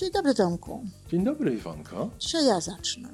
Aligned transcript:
Dzień 0.00 0.10
dobry 0.12 0.34
Tomku. 0.34 0.84
Dzień 1.10 1.24
dobry 1.24 1.54
Iwonko. 1.54 2.10
Dzisiaj 2.18 2.46
ja 2.46 2.60
zacznę. 2.60 3.08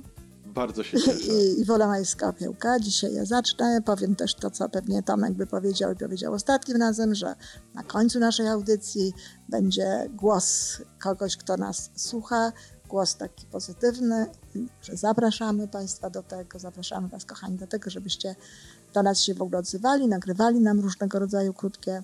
Bardzo 0.45 0.83
się 0.83 1.01
cieszę. 1.01 1.33
I, 1.33 1.61
Iwola 1.61 1.87
Majska 1.87 2.29
Opiełka. 2.29 2.81
Dzisiaj 2.81 3.15
ja 3.15 3.25
zacznę. 3.25 3.83
Powiem 3.85 4.17
też 4.17 4.35
to, 4.35 4.51
co 4.51 4.69
pewnie 4.69 5.03
Tomek 5.03 5.33
by 5.33 5.47
powiedział 5.47 5.93
i 5.93 5.97
powiedział 5.97 6.35
ostatnim 6.35 6.77
razem, 6.77 7.15
że 7.15 7.35
na 7.75 7.83
końcu 7.83 8.19
naszej 8.19 8.49
audycji 8.49 9.13
będzie 9.49 10.11
głos 10.11 10.77
kogoś, 10.99 11.37
kto 11.37 11.57
nas 11.57 11.91
słucha. 11.97 12.53
Głos 12.89 13.17
taki 13.17 13.47
pozytywny, 13.47 14.27
że 14.83 14.97
zapraszamy 14.97 15.69
Państwa 15.69 16.11
do 16.11 16.23
tego, 16.23 16.59
zapraszamy 16.59 17.09
Was, 17.09 17.25
kochani, 17.25 17.59
do 17.59 17.67
tego, 17.67 17.91
żebyście 17.91 18.37
do 18.95 19.03
nas 19.03 19.21
się 19.21 19.35
w 19.35 19.43
ogóle 19.43 19.59
odzywali, 19.59 20.09
nagrywali 20.09 20.61
nam 20.61 20.81
różnego 20.81 21.19
rodzaju 21.19 21.55
krótkie 21.55 22.03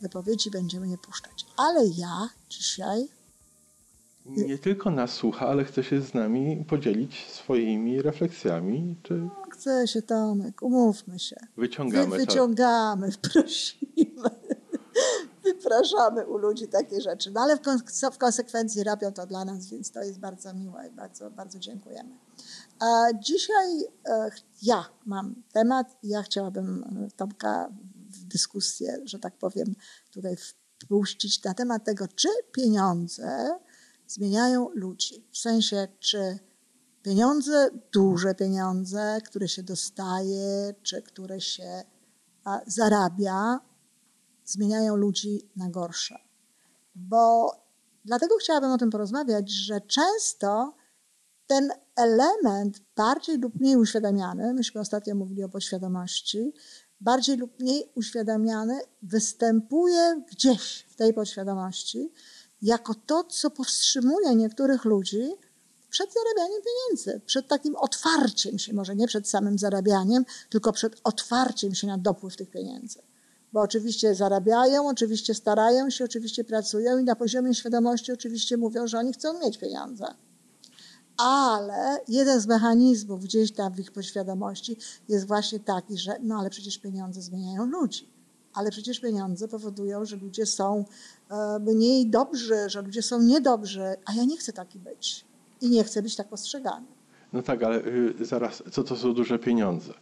wypowiedzi, 0.00 0.50
będziemy 0.50 0.88
je 0.88 0.98
puszczać. 0.98 1.46
Ale 1.56 1.86
ja 1.86 2.28
dzisiaj 2.50 3.08
nie 4.28 4.58
tylko 4.58 4.90
nas 4.90 5.12
słucha, 5.12 5.48
ale 5.48 5.64
chce 5.64 5.84
się 5.84 6.00
z 6.00 6.14
nami 6.14 6.64
podzielić 6.68 7.26
swoimi 7.30 8.02
refleksjami. 8.02 8.96
Czy 9.02 9.28
Chce 9.50 9.88
się, 9.88 10.02
Tomek, 10.02 10.62
umówmy 10.62 11.18
się. 11.18 11.36
wyciągamy 11.56 12.06
Wy, 12.06 12.16
wyciągamy, 12.16 13.08
prosimy. 13.32 14.30
Wypraszamy 15.44 16.26
u 16.26 16.38
ludzi 16.38 16.68
takie 16.68 17.00
rzeczy. 17.00 17.30
No 17.30 17.40
ale 17.40 17.56
w, 17.56 17.60
w 18.12 18.18
konsekwencji 18.18 18.84
robią 18.84 19.12
to 19.12 19.26
dla 19.26 19.44
nas, 19.44 19.66
więc 19.66 19.90
to 19.90 20.02
jest 20.02 20.18
bardzo 20.18 20.54
miłe 20.54 20.88
i 20.88 20.90
bardzo, 20.90 21.30
bardzo 21.30 21.58
dziękujemy. 21.58 22.10
A 22.80 23.12
dzisiaj 23.20 23.84
e, 24.08 24.30
ja 24.62 24.84
mam 25.06 25.34
temat 25.52 25.96
i 26.02 26.08
ja 26.08 26.22
chciałabym 26.22 26.84
e, 26.84 27.10
Tomka 27.16 27.68
w 28.10 28.24
dyskusję, 28.24 28.98
że 29.04 29.18
tak 29.18 29.36
powiem, 29.36 29.74
tutaj 30.12 30.36
wpuścić 30.80 31.44
na 31.44 31.54
temat 31.54 31.84
tego, 31.84 32.08
czy 32.08 32.28
pieniądze 32.52 33.58
zmieniają 34.08 34.68
ludzi. 34.74 35.28
W 35.32 35.38
sensie, 35.38 35.88
czy 36.00 36.38
pieniądze, 37.02 37.70
duże 37.92 38.34
pieniądze, 38.34 39.18
które 39.24 39.48
się 39.48 39.62
dostaje, 39.62 40.74
czy 40.82 41.02
które 41.02 41.40
się 41.40 41.82
zarabia, 42.66 43.60
zmieniają 44.44 44.96
ludzi 44.96 45.50
na 45.56 45.70
gorsze. 45.70 46.18
Bo 46.94 47.52
dlatego 48.04 48.36
chciałabym 48.36 48.70
o 48.70 48.78
tym 48.78 48.90
porozmawiać, 48.90 49.50
że 49.50 49.80
często 49.80 50.74
ten 51.46 51.70
element 51.96 52.80
bardziej 52.96 53.38
lub 53.38 53.60
mniej 53.60 53.76
uświadamiany, 53.76 54.54
myśmy 54.54 54.80
ostatnio 54.80 55.14
mówili 55.14 55.44
o 55.44 55.48
podświadomości, 55.48 56.52
bardziej 57.00 57.36
lub 57.36 57.60
mniej 57.60 57.92
uświadamiany 57.94 58.80
występuje 59.02 60.22
gdzieś 60.30 60.86
w 60.88 60.96
tej 60.96 61.14
podświadomości 61.14 62.12
jako 62.62 62.94
to, 62.94 63.24
co 63.24 63.50
powstrzymuje 63.50 64.34
niektórych 64.34 64.84
ludzi 64.84 65.32
przed 65.90 66.10
zarabianiem 66.12 66.62
pieniędzy, 66.62 67.20
przed 67.26 67.48
takim 67.48 67.76
otwarciem 67.76 68.58
się, 68.58 68.74
może 68.74 68.96
nie 68.96 69.06
przed 69.06 69.28
samym 69.28 69.58
zarabianiem, 69.58 70.24
tylko 70.50 70.72
przed 70.72 71.00
otwarciem 71.04 71.74
się 71.74 71.86
na 71.86 71.98
dopływ 71.98 72.36
tych 72.36 72.50
pieniędzy. 72.50 73.02
Bo 73.52 73.60
oczywiście 73.60 74.14
zarabiają, 74.14 74.88
oczywiście 74.88 75.34
starają 75.34 75.90
się, 75.90 76.04
oczywiście 76.04 76.44
pracują 76.44 76.98
i 76.98 77.04
na 77.04 77.16
poziomie 77.16 77.54
świadomości 77.54 78.12
oczywiście 78.12 78.56
mówią, 78.56 78.86
że 78.86 78.98
oni 78.98 79.12
chcą 79.12 79.40
mieć 79.40 79.58
pieniądze. 79.58 80.14
Ale 81.16 82.00
jeden 82.08 82.40
z 82.40 82.46
mechanizmów 82.46 83.24
gdzieś 83.24 83.52
tam 83.52 83.74
w 83.74 83.80
ich 83.80 83.92
podświadomości 83.92 84.76
jest 85.08 85.26
właśnie 85.26 85.60
taki, 85.60 85.98
że 85.98 86.18
no 86.22 86.38
ale 86.38 86.50
przecież 86.50 86.78
pieniądze 86.78 87.22
zmieniają 87.22 87.66
ludzi. 87.66 88.17
Ale 88.54 88.70
przecież 88.70 89.00
pieniądze 89.00 89.48
powodują, 89.48 90.04
że 90.04 90.16
ludzie 90.16 90.46
są 90.46 90.84
e, 91.30 91.58
mniej 91.58 92.06
dobrzy, 92.10 92.56
że 92.66 92.82
ludzie 92.82 93.02
są 93.02 93.22
niedobrzy, 93.22 93.96
a 94.04 94.14
ja 94.14 94.24
nie 94.24 94.36
chcę 94.36 94.52
taki 94.52 94.78
być. 94.78 95.24
I 95.60 95.68
nie 95.70 95.84
chcę 95.84 96.02
być 96.02 96.16
tak 96.16 96.28
postrzegany. 96.28 96.86
No 97.32 97.42
tak, 97.42 97.62
ale 97.62 97.86
y, 97.86 98.24
zaraz, 98.24 98.62
co 98.72 98.84
to 98.84 98.96
są 98.96 99.14
duże 99.14 99.38
pieniądze? 99.38 99.92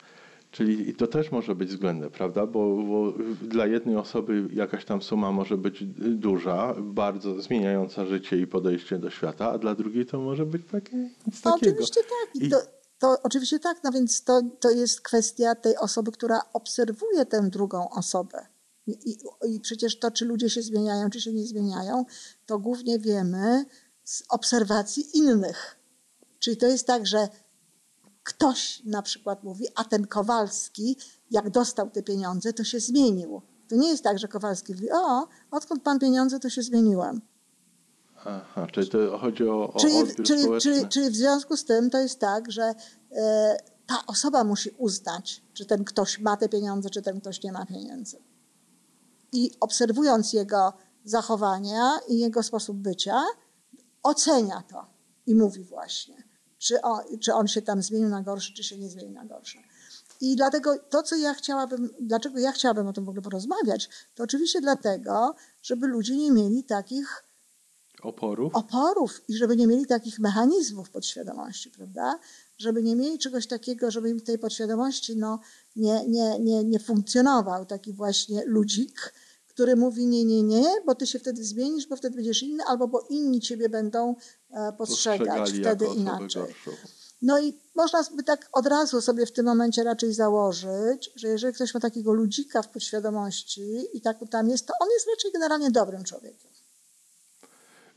Czyli 0.51 0.95
to 0.95 1.07
też 1.07 1.33
może 1.33 1.55
być 1.55 1.69
względne, 1.69 2.11
prawda? 2.11 2.47
Bo, 2.47 2.77
bo, 2.77 3.13
dla 3.43 3.67
jednej 3.67 3.97
osoby 3.97 4.49
jakaś 4.53 4.85
tam 4.85 5.03
suma 5.03 5.33
może 5.33 5.57
być 5.57 5.85
duża, 5.99 6.75
bardzo 6.81 7.43
zmieniająca 7.43 8.07
życie 8.07 8.39
i 8.39 8.47
podejście 8.47 8.99
do 8.99 9.11
świata, 9.11 9.51
a 9.51 9.59
dla 9.59 9.75
drugiej 9.75 10.07
to 10.07 10.21
może 10.21 10.47
być 10.47 10.63
takie, 10.71 10.97
nic 10.97 11.45
no, 11.45 11.53
takiego. 11.53 11.73
Oczywiście 11.73 12.01
tak. 12.01 12.43
I 12.43 12.51
to, 12.51 12.57
to, 12.99 13.23
oczywiście 13.23 13.59
tak, 13.59 13.85
no 13.85 13.93
więc 13.93 14.25
to, 14.25 14.43
to 14.61 14.71
jest 14.71 15.01
kwestia 15.01 15.55
tej 15.55 15.77
osoby, 15.77 16.13
która 16.13 16.41
obserwuje 16.53 17.27
tę 17.27 17.51
drugą 17.51 17.89
osobę. 17.91 18.47
I, 18.87 19.11
i, 19.11 19.19
I 19.55 19.61
przecież 19.61 19.99
to, 19.99 20.11
czy 20.11 20.25
ludzie 20.25 20.51
się 20.51 20.63
zmieniają, 20.63 21.11
czy 21.11 21.21
się 21.21 21.33
nie 21.33 21.47
zmieniają, 21.47 22.05
to 22.47 22.59
głównie 22.59 22.99
wiemy 22.99 23.65
z 24.05 24.23
obserwacji 24.29 25.19
innych. 25.19 25.77
Czyli 26.39 26.57
to 26.57 26.67
jest 26.67 26.87
tak, 26.87 27.07
że 27.07 27.29
ktoś 28.23 28.83
na 28.85 29.03
przykład 29.03 29.45
mówi, 29.45 29.67
a 29.75 29.85
ten 29.85 30.07
Kowalski, 30.07 30.97
jak 31.31 31.51
dostał 31.51 31.91
te 31.91 32.03
pieniądze, 32.03 32.53
to 32.53 32.65
się 32.65 32.81
zmienił. 32.81 33.43
To 33.69 33.77
nie 33.77 33.89
jest 33.89 34.05
tak, 34.05 34.19
że 34.19 34.29
Kowalski 34.29 34.73
mówi, 34.73 34.91
o, 34.93 35.29
odkąd 35.51 35.83
pan 35.83 35.99
pieniądze, 35.99 36.41
to 36.41 36.51
się 36.51 36.63
zmieniłem. 36.63 37.21
Aha, 38.29 38.67
czyli 38.73 38.89
to 38.89 39.19
chodzi 39.19 39.49
o, 39.49 39.73
o 39.73 39.81
czyli, 39.81 39.97
odbiór 39.97 40.27
czyli, 40.27 40.43
społeczny. 40.43 40.73
czyli, 40.73 40.89
czyli 40.89 41.11
w 41.11 41.17
związku 41.17 41.57
z 41.57 41.65
tym 41.65 41.91
to 41.91 41.99
jest 41.99 42.21
tak, 42.21 42.53
że 42.53 42.75
e, 43.13 43.57
ta 43.87 44.07
osoba 44.07 44.45
musi 44.45 44.71
uznać, 44.71 45.43
czy 45.53 45.67
ten 45.67 45.85
ktoś 45.85 46.19
ma 46.19 46.37
te 46.37 46.49
pieniądze, 46.49 46.91
czy 46.91 47.03
ten 47.03 47.21
ktoś 47.21 47.43
nie 47.43 47.53
ma 47.53 47.67
pieniędzy. 47.67 48.19
I 49.33 49.51
obserwując 49.61 50.33
jego 50.33 50.73
zachowania 51.05 51.99
i 52.09 52.19
jego 52.19 52.43
sposób 52.43 52.77
bycia, 52.77 53.23
ocenia 54.03 54.63
to 54.69 54.87
i 55.27 55.35
mówi 55.35 55.65
właśnie, 55.65 56.25
czy 56.59 56.83
on, 56.83 57.01
czy 57.21 57.35
on 57.35 57.49
się 57.49 57.63
tam 57.63 57.83
zmienił 57.83 58.09
na 58.09 58.23
gorsze, 58.23 58.53
czy 58.55 58.65
się 58.65 58.79
nie 58.79 58.91
zmienił 58.91 59.13
na 59.13 59.25
gorsze. 59.25 59.59
I 60.21 60.37
dlatego 60.37 60.79
to, 60.79 61.03
co 61.03 61.17
ja 61.17 61.35
chciałabym, 61.35 61.91
dlaczego 62.01 62.39
ja 62.39 62.53
chciałabym 62.53 62.87
o 62.87 62.93
tym 62.93 63.05
w 63.05 63.09
ogóle 63.09 63.23
porozmawiać, 63.23 63.89
to 64.15 64.23
oczywiście 64.23 64.61
dlatego, 64.61 65.35
żeby 65.63 65.87
ludzie 65.87 66.17
nie 66.17 66.31
mieli 66.31 66.65
takich 66.65 67.25
oporów. 68.07 68.55
oporów 68.55 69.21
i 69.29 69.37
żeby 69.37 69.57
nie 69.57 69.67
mieli 69.67 69.87
takich 69.87 70.19
mechanizmów 70.19 70.91
podświadomości, 70.91 71.71
prawda? 71.71 72.19
Żeby 72.59 72.83
nie 72.83 72.97
mieli 72.97 73.19
czegoś 73.19 73.47
takiego, 73.47 73.91
żeby 73.91 74.11
im 74.11 74.19
w 74.19 74.23
tej 74.23 74.39
podświadomości 74.39 75.17
no, 75.17 75.41
nie, 75.77 76.05
nie, 76.09 76.39
nie, 76.39 76.65
nie 76.65 76.79
funkcjonował 76.79 77.67
taki 77.67 77.93
właśnie 77.93 78.45
ludzik, 78.47 79.15
który 79.47 79.77
mówi 79.77 80.07
nie, 80.07 80.25
nie, 80.25 80.43
nie, 80.43 80.65
bo 80.87 80.95
ty 80.95 81.07
się 81.07 81.19
wtedy 81.19 81.45
zmienisz, 81.45 81.87
bo 81.87 81.97
wtedy 81.97 82.17
będziesz 82.17 82.43
inny, 82.43 82.65
albo 82.65 82.89
bo 82.89 83.07
inni 83.11 83.41
ciebie 83.41 83.69
będą 83.69 84.15
e, 84.51 84.73
postrzegać 84.73 85.53
wtedy 85.53 85.87
inaczej. 85.97 86.43
Gorszą. 86.43 86.71
No 87.23 87.41
i 87.41 87.61
można 87.75 88.05
by 88.17 88.23
tak 88.23 88.49
od 88.53 88.67
razu 88.67 89.01
sobie 89.01 89.27
w 89.27 89.33
tym 89.33 89.47
momencie 89.47 89.85
raczej 89.85 90.15
założyć, 90.15 91.11
że 91.17 91.29
jeżeli 91.29 91.55
ktoś 91.55 91.75
ma 91.75 91.81
takiego 91.81 92.13
ludzika 92.13 92.63
w 92.63 92.69
podświadomości 92.69 93.87
i 93.93 94.01
tak 94.01 94.17
tam 94.31 94.49
jest, 94.49 94.67
to 94.67 94.73
on 94.81 94.89
jest 94.91 95.07
raczej 95.07 95.33
generalnie 95.33 95.71
dobrym 95.71 96.05
człowiekiem. 96.05 96.51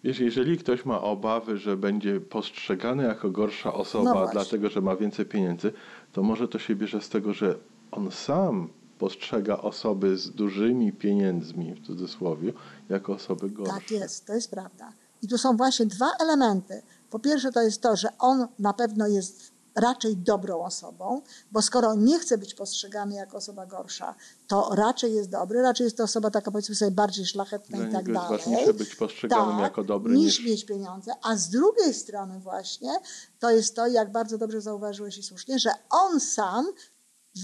Wiesz, 0.04 0.20
jeżeli 0.20 0.58
ktoś 0.58 0.86
ma 0.86 1.02
obawy, 1.02 1.58
że 1.58 1.78
będzie 1.78 2.22
postrzegany 2.22 3.04
jako 3.04 3.30
gorsza 3.30 3.74
osoba, 3.74 4.14
No 4.14 4.28
dlatego 4.32 4.70
że 4.70 4.82
ma 4.82 4.96
więcej 4.96 5.26
pieniędzy, 5.26 5.74
to 6.14 6.24
może 6.24 6.48
to 6.48 6.60
się 6.60 6.76
bierze 6.76 7.02
z 7.02 7.10
tego, 7.10 7.34
że 7.34 7.56
on 7.92 8.12
sam 8.12 8.70
postrzega 9.00 9.58
osoby 9.58 10.18
z 10.18 10.32
dużymi 10.32 10.94
pieniędzmi, 10.94 11.74
w 11.74 11.88
cudzysłowie, 11.88 12.54
jako 12.90 13.14
osoby 13.14 13.50
gorsze. 13.50 13.74
Tak 13.74 13.92
jest, 13.92 14.26
to 14.26 14.34
jest 14.34 14.52
prawda. 14.52 14.94
I 15.22 15.28
tu 15.28 15.38
są 15.38 15.58
właśnie 15.58 15.86
dwa 15.86 16.12
elementy. 16.20 16.82
Po 17.10 17.20
pierwsze 17.20 17.52
to 17.52 17.62
jest 17.62 17.82
to, 17.82 17.96
że 17.96 18.10
on 18.20 18.48
na 18.60 18.74
pewno 18.74 19.08
jest 19.08 19.52
raczej 19.80 20.18
dobrą 20.18 20.64
osobą, 20.64 21.22
bo 21.52 21.62
skoro 21.62 21.96
nie 21.96 22.20
chce 22.20 22.38
być 22.38 22.54
postrzegany 22.54 23.16
jako 23.16 23.38
osoba 23.38 23.66
gorsza, 23.66 24.16
to 24.48 24.70
raczej 24.76 25.14
jest 25.14 25.30
dobry, 25.30 25.62
raczej 25.62 25.84
jest 25.84 25.98
to 25.98 26.04
osoba 26.04 26.32
taka 26.32 26.52
powiedzmy 26.52 26.76
sobie 26.76 26.92
bardziej 26.92 27.26
szlachetna 27.26 27.78
Dla 27.78 27.88
i 27.88 27.92
tak 27.92 28.14
dalej. 28.14 28.38
ważniejsze 28.38 28.74
być 28.74 28.96
postrzeganym 28.96 29.56
tak, 29.56 29.62
jako 29.62 29.84
dobry 29.84 30.14
niż 30.14 30.40
niż... 30.40 30.50
mieć 30.50 30.66
pieniądze. 30.66 31.12
A 31.22 31.36
z 31.36 31.50
drugiej 31.50 31.94
strony 31.94 32.40
właśnie 32.40 33.00
to 33.40 33.52
jest 33.52 33.76
to, 33.76 33.88
jak 33.88 34.12
bardzo 34.12 34.38
dobrze 34.38 34.62
zauważyłeś 34.62 35.18
i 35.18 35.24
słusznie, 35.24 35.60
że 35.60 35.70
on 35.90 36.20
sam 36.20 36.66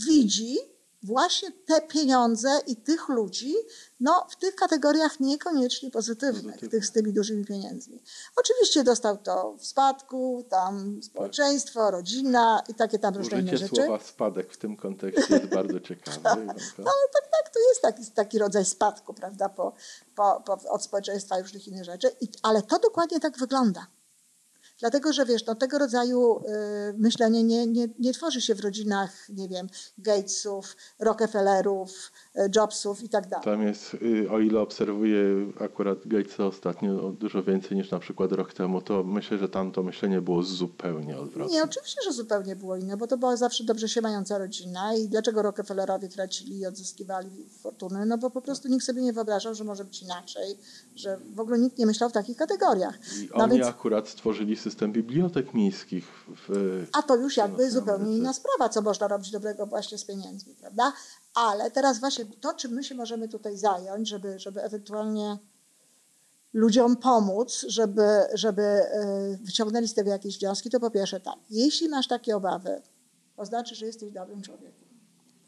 widzi 0.07 0.74
właśnie 1.05 1.51
te 1.51 1.81
pieniądze 1.81 2.49
i 2.67 2.75
tych 2.75 3.09
ludzi 3.09 3.55
no, 3.99 4.27
w 4.29 4.35
tych 4.35 4.55
kategoriach 4.55 5.19
niekoniecznie 5.19 5.91
pozytywnych, 5.91 6.43
Pozytywne. 6.43 6.69
tych 6.69 6.85
z 6.85 6.91
tymi 6.91 7.13
dużymi 7.13 7.45
pieniędzmi. 7.45 8.03
Oczywiście 8.35 8.83
dostał 8.83 9.17
to 9.17 9.55
w 9.59 9.65
spadku, 9.65 10.45
tam 10.49 10.99
społeczeństwo, 11.03 11.91
rodzina 11.91 12.63
i 12.69 12.73
takie 12.73 12.99
tam 12.99 13.15
różne 13.15 13.37
Użycie 13.37 13.57
rzeczy. 13.57 13.75
słowa 13.75 13.99
spadek 13.99 14.53
w 14.53 14.57
tym 14.57 14.77
kontekście 14.77 15.35
jest 15.35 15.45
bardzo 15.53 15.79
ciekawe. 15.79 16.17
Iwonko. 16.17 16.53
No 16.77 16.91
ale 16.91 17.09
tak, 17.13 17.31
tak, 17.31 17.53
to 17.53 17.59
jest 17.69 17.81
taki, 17.81 18.11
taki 18.11 18.39
rodzaj 18.39 18.65
spadku, 18.65 19.13
prawda, 19.13 19.49
po, 19.49 19.73
po, 20.15 20.41
po, 20.45 20.53
od 20.69 20.83
społeczeństwa 20.83 21.39
i 21.39 21.41
różnych 21.41 21.67
innych 21.67 21.83
rzeczy. 21.83 22.11
I, 22.21 22.27
ale 22.43 22.61
to 22.61 22.79
dokładnie 22.79 23.19
tak 23.19 23.37
wygląda. 23.37 23.87
Dlatego, 24.85 25.13
że 25.13 25.25
wiesz, 25.25 25.45
no, 25.45 25.55
tego 25.55 25.79
rodzaju 25.79 26.39
y, 26.39 26.43
myślenie 26.97 27.43
nie, 27.43 27.67
nie, 27.67 27.87
nie 27.99 28.13
tworzy 28.13 28.41
się 28.41 28.55
w 28.55 28.59
rodzinach, 28.59 29.29
nie 29.29 29.49
wiem, 29.49 29.67
Gatesów, 29.97 30.75
Rockefellerów, 30.99 32.11
y, 32.35 32.49
Jobsów 32.55 33.03
i 33.03 33.09
tak 33.09 33.27
dalej. 33.27 33.45
Tam 33.45 33.67
jest, 33.67 33.93
y, 33.93 34.31
o 34.31 34.39
ile 34.39 34.59
obserwuję 34.59 35.21
akurat 35.59 36.07
Gatesa 36.07 36.45
ostatnio 36.45 37.11
dużo 37.11 37.43
więcej 37.43 37.77
niż 37.77 37.91
na 37.91 37.99
przykład 37.99 38.31
rok 38.31 38.53
temu, 38.53 38.81
to 38.81 39.03
myślę, 39.03 39.37
że 39.37 39.49
tam 39.49 39.71
to 39.71 39.83
myślenie 39.83 40.21
było 40.21 40.43
zupełnie 40.43 41.17
odwrotne. 41.17 41.53
Nie, 41.53 41.63
oczywiście, 41.63 42.01
że 42.05 42.13
zupełnie 42.13 42.55
było 42.55 42.75
inne, 42.75 42.97
bo 42.97 43.07
to 43.07 43.17
była 43.17 43.37
zawsze 43.37 43.63
dobrze 43.63 43.89
się 43.89 44.01
mająca 44.01 44.37
rodzina 44.37 44.95
i 44.95 45.09
dlaczego 45.09 45.41
Rockefellerowie 45.41 46.07
tracili 46.07 46.59
i 46.59 46.65
odzyskiwali 46.65 47.45
fortuny? 47.61 48.05
No 48.05 48.17
bo 48.17 48.29
po 48.29 48.41
prostu 48.41 48.67
nikt 48.67 48.85
sobie 48.85 49.01
nie 49.01 49.13
wyobrażał, 49.13 49.55
że 49.55 49.63
może 49.63 49.85
być 49.85 50.01
inaczej, 50.01 50.57
że 50.95 51.19
w 51.33 51.39
ogóle 51.39 51.59
nikt 51.59 51.77
nie 51.77 51.85
myślał 51.85 52.09
w 52.09 52.13
takich 52.13 52.37
kategoriach. 52.37 52.99
I 53.21 53.29
No 53.37 53.43
oni 53.43 53.63
akurat 53.63 54.09
stworzyli 54.09 54.55
system 54.55 54.74
bibliotek 54.87 55.53
miejskich 55.53 56.05
w, 56.27 56.85
A 56.93 57.01
to 57.01 57.15
już 57.15 57.37
jakby 57.37 57.71
zupełnie 57.71 58.17
inna 58.17 58.33
sprawa, 58.33 58.69
co 58.69 58.81
można 58.81 59.07
robić 59.07 59.31
dobrego 59.31 59.65
właśnie 59.65 59.97
z 59.97 60.05
pieniędzmi, 60.05 60.55
prawda? 60.55 60.93
Ale 61.33 61.71
teraz 61.71 61.99
właśnie 61.99 62.25
to, 62.25 62.53
czym 62.53 62.71
my 62.71 62.83
się 62.83 62.95
możemy 62.95 63.27
tutaj 63.27 63.57
zająć, 63.57 64.09
żeby, 64.09 64.39
żeby 64.39 64.61
ewentualnie 64.63 65.37
ludziom 66.53 66.95
pomóc, 66.95 67.65
żeby, 67.67 68.07
żeby 68.33 68.61
e, 68.61 69.37
wyciągnęli 69.41 69.87
z 69.87 69.93
tego 69.93 70.09
jakieś 70.09 70.39
wnioski, 70.39 70.69
to 70.69 70.79
po 70.79 70.91
pierwsze 70.91 71.19
tak, 71.19 71.35
jeśli 71.49 71.89
masz 71.89 72.07
takie 72.07 72.35
obawy, 72.35 72.81
to 73.35 73.45
znaczy, 73.45 73.75
że 73.75 73.85
jesteś 73.85 74.11
dobrym 74.11 74.41
człowiekiem. 74.41 74.85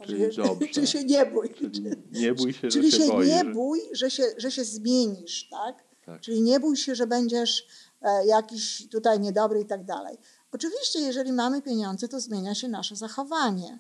Czyli 0.06 0.36
dobrze. 0.36 0.68
Czyli 0.74 0.88
się 0.88 1.04
nie 1.04 1.26
bój. 1.26 1.50
Czyli 1.50 1.92
nie 2.12 2.34
bój 2.34 2.54
się, 2.54 2.68
Czyli 2.68 2.92
że 2.92 2.98
się, 2.98 3.04
się 3.04 3.12
boisz. 3.12 3.30
nie 3.30 3.46
bój, 3.46 3.80
że 3.92 4.12
się, 4.12 4.24
że 4.38 4.52
się 4.52 4.64
zmienisz, 4.64 5.50
tak? 5.50 5.84
Tak. 6.06 6.22
Czyli 6.22 6.42
nie 6.42 6.60
bój 6.60 6.78
się, 6.78 6.96
że 6.96 7.08
będziesz 7.08 7.68
jakiś 8.26 8.90
tutaj 8.90 9.20
niedobry 9.20 9.62
i 9.62 9.66
tak 9.66 9.84
dalej. 9.86 10.18
Oczywiście, 10.52 11.00
jeżeli 11.00 11.34
mamy 11.34 11.62
pieniądze, 11.62 12.08
to 12.08 12.20
zmienia 12.20 12.56
się 12.56 12.68
nasze 12.68 12.96
zachowanie, 12.96 13.80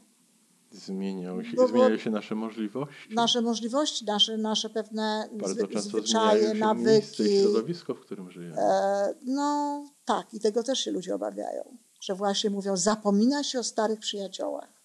Zmieniają 0.72 1.44
się, 1.44 1.56
Bo- 1.56 1.68
zmieniają 1.68 1.98
się 1.98 2.10
nasze 2.10 2.36
możliwości. 2.36 3.14
nasze 3.16 3.42
możliwości, 3.42 4.06
nasze, 4.06 4.38
nasze 4.38 4.69
pewne 4.69 5.30
Bardzo 5.34 5.54
zwy, 5.54 5.68
często 5.68 5.90
zwyczaje, 5.90 6.42
się 6.42 6.46
miejsce 6.48 6.58
i 6.58 6.60
nawyki. 6.60 7.42
środowisko, 7.42 7.94
w 7.96 8.00
którym 8.00 8.31
żyjemy. 8.31 8.58
E, 8.62 9.14
no 9.25 9.84
tak, 10.06 10.34
i 10.34 10.40
tego 10.40 10.63
też 10.63 10.80
się 10.80 10.92
ludzie 10.92 11.16
obawiają, 11.16 11.78
że 12.02 12.16
właśnie 12.16 12.50
mówią, 12.50 12.78
zapomina 12.78 13.44
się 13.44 13.60
o 13.60 13.63
starych 13.63 14.00
przyjaciołach. 14.00 14.76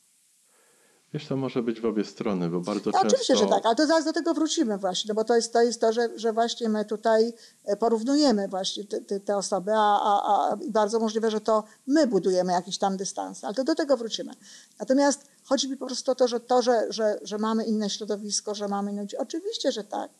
Wiesz, 1.15 1.27
to 1.27 1.37
może 1.37 1.63
być 1.63 1.81
w 1.81 1.85
obie 1.85 2.05
strony, 2.05 2.49
bo 2.51 2.61
bardzo 2.61 2.91
No, 2.91 2.93
często... 2.93 3.07
oczywiście, 3.07 3.37
że 3.37 3.47
tak, 3.47 3.67
ale 3.67 3.75
to 3.75 3.87
zaraz 3.87 4.05
do 4.05 4.13
tego 4.13 4.35
wrócimy 4.35 4.79
właśnie, 4.79 5.09
no 5.09 5.15
bo 5.15 5.25
to 5.25 5.37
jest 5.37 5.53
to, 5.53 5.63
jest 5.63 5.81
to 5.81 5.93
że, 5.93 6.09
że 6.17 6.33
właśnie 6.33 6.69
my 6.69 6.85
tutaj 6.85 7.33
e, 7.65 7.77
porównujemy 7.77 8.49
właśnie 8.49 8.85
te, 8.85 9.01
te, 9.01 9.21
te 9.21 9.37
osoby, 9.37 9.73
a, 9.75 10.01
a, 10.03 10.23
a 10.51 10.57
bardzo 10.69 10.99
możliwe, 10.99 11.31
że 11.31 11.41
to 11.41 11.65
my 11.87 12.07
budujemy 12.07 12.53
jakiś 12.53 12.79
tam 12.79 12.97
dystans, 12.97 13.45
ale 13.45 13.55
to 13.55 13.65
do 13.65 13.75
tego 13.75 13.97
wrócimy. 13.97 14.33
Natomiast 14.79 15.25
chodzi 15.45 15.71
mi 15.71 15.77
po 15.77 15.87
prostu 15.87 16.13
o 16.13 16.15
to, 16.15 16.29
że 16.29 16.41
to, 16.41 16.63
że, 16.63 16.87
że, 16.89 17.19
że 17.23 17.39
mamy 17.39 17.65
inne 17.65 17.91
środowisko, 17.91 18.55
że 18.55 18.69
mamy 18.69 18.93
inne 18.93 19.07
oczywiście, 19.19 19.73
że 19.73 19.85
tak. 19.85 20.11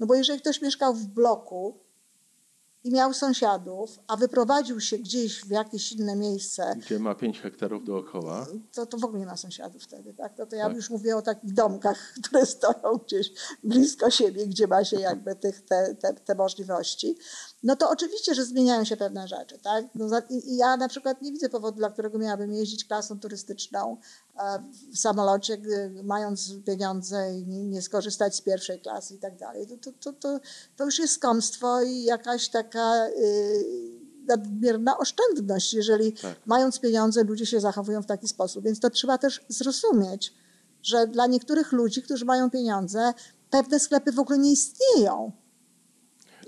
No 0.00 0.06
bo 0.06 0.14
jeżeli 0.14 0.40
ktoś 0.40 0.62
mieszkał 0.62 0.94
w 0.94 1.06
bloku 1.06 1.78
i 2.84 2.90
miał 2.92 3.14
sąsiadów, 3.14 3.98
a 4.06 4.16
wyprowadził 4.16 4.80
się 4.80 4.98
gdzieś 4.98 5.40
w 5.44 5.50
jakieś 5.50 5.92
inne 5.92 6.16
miejsce, 6.16 6.74
Gdzie 6.76 6.98
ma 6.98 7.14
5 7.14 7.40
hektarów 7.40 7.84
dookoła. 7.84 8.46
to, 8.72 8.86
to 8.86 8.98
w 8.98 9.04
ogóle 9.04 9.20
nie 9.20 9.26
ma 9.26 9.36
sąsiadów 9.36 9.82
wtedy. 9.82 10.14
Tak? 10.14 10.34
To, 10.36 10.46
to 10.46 10.56
ja 10.56 10.66
Tak. 10.66 10.76
już 10.76 10.90
mówię 10.90 11.16
o 11.16 11.22
takich 11.22 11.52
domkach, 11.54 11.98
które 12.24 12.46
stoją 12.46 12.98
gdzieś 13.06 13.32
blisko 13.64 14.10
siebie, 14.10 14.46
gdzie 14.46 14.66
ma 14.66 14.84
się 14.84 15.00
jakby 15.00 15.36
tych, 15.36 15.64
te, 15.64 15.94
te, 15.94 16.14
te 16.14 16.34
możliwości. 16.34 17.18
No 17.62 17.76
to 17.76 17.90
oczywiście, 17.90 18.34
że 18.34 18.44
zmieniają 18.44 18.84
się 18.84 18.96
pewne 18.96 19.28
rzeczy. 19.28 19.58
Tak? 19.58 19.84
No, 19.94 20.06
i, 20.30 20.56
ja 20.56 20.76
na 20.76 20.88
przykład 20.88 21.22
nie 21.22 21.32
widzę 21.32 21.48
powodu, 21.48 21.76
dla 21.78 21.90
którego 21.90 22.18
miałabym 22.18 22.52
jeździć 22.52 22.84
klasą 22.84 23.20
turystyczną 23.20 23.96
w 24.92 24.98
samolocie, 24.98 25.58
gdy, 25.58 26.02
mając 26.04 26.52
pieniądze 26.66 27.34
i 27.34 27.46
nie, 27.46 27.82
skorzystać 27.82 28.36
z 28.36 28.40
pierwszej 28.40 28.80
klasy 28.80 29.14
i 29.14 29.18
tak 29.18 29.36
dalej. 29.36 29.66
To, 29.66 29.76
to, 29.76 29.92
to, 29.92 30.12
to, 30.12 30.40
to 30.76 30.84
już 30.84 30.98
jest 30.98 31.14
skąpstwo 31.14 31.82
i 31.82 32.02
jakaś 32.02 32.48
taka... 32.48 33.06
y, 33.06 34.02
nadmierna 34.28 34.98
oszczędność, 34.98 35.74
jeżeli 35.74 36.12
Tak. 36.12 36.36
mając 36.46 36.80
pieniądze 36.80 37.24
ludzie 37.24 37.46
się 37.46 37.60
zachowują 37.60 38.02
w 38.02 38.06
taki 38.06 38.28
sposób. 38.28 38.64
Więc 38.64 38.80
to 38.80 38.90
trzeba 38.90 39.18
też 39.18 39.44
zrozumieć, 39.48 40.34
że 40.82 41.06
dla 41.06 41.26
niektórych 41.26 41.72
ludzi, 41.72 42.02
którzy 42.02 42.24
mają 42.24 42.50
pieniądze, 42.50 43.14
pewne 43.50 43.80
sklepy 43.80 44.12
w 44.12 44.18
ogóle 44.18 44.38
nie 44.38 44.52
istnieją. 44.52 45.32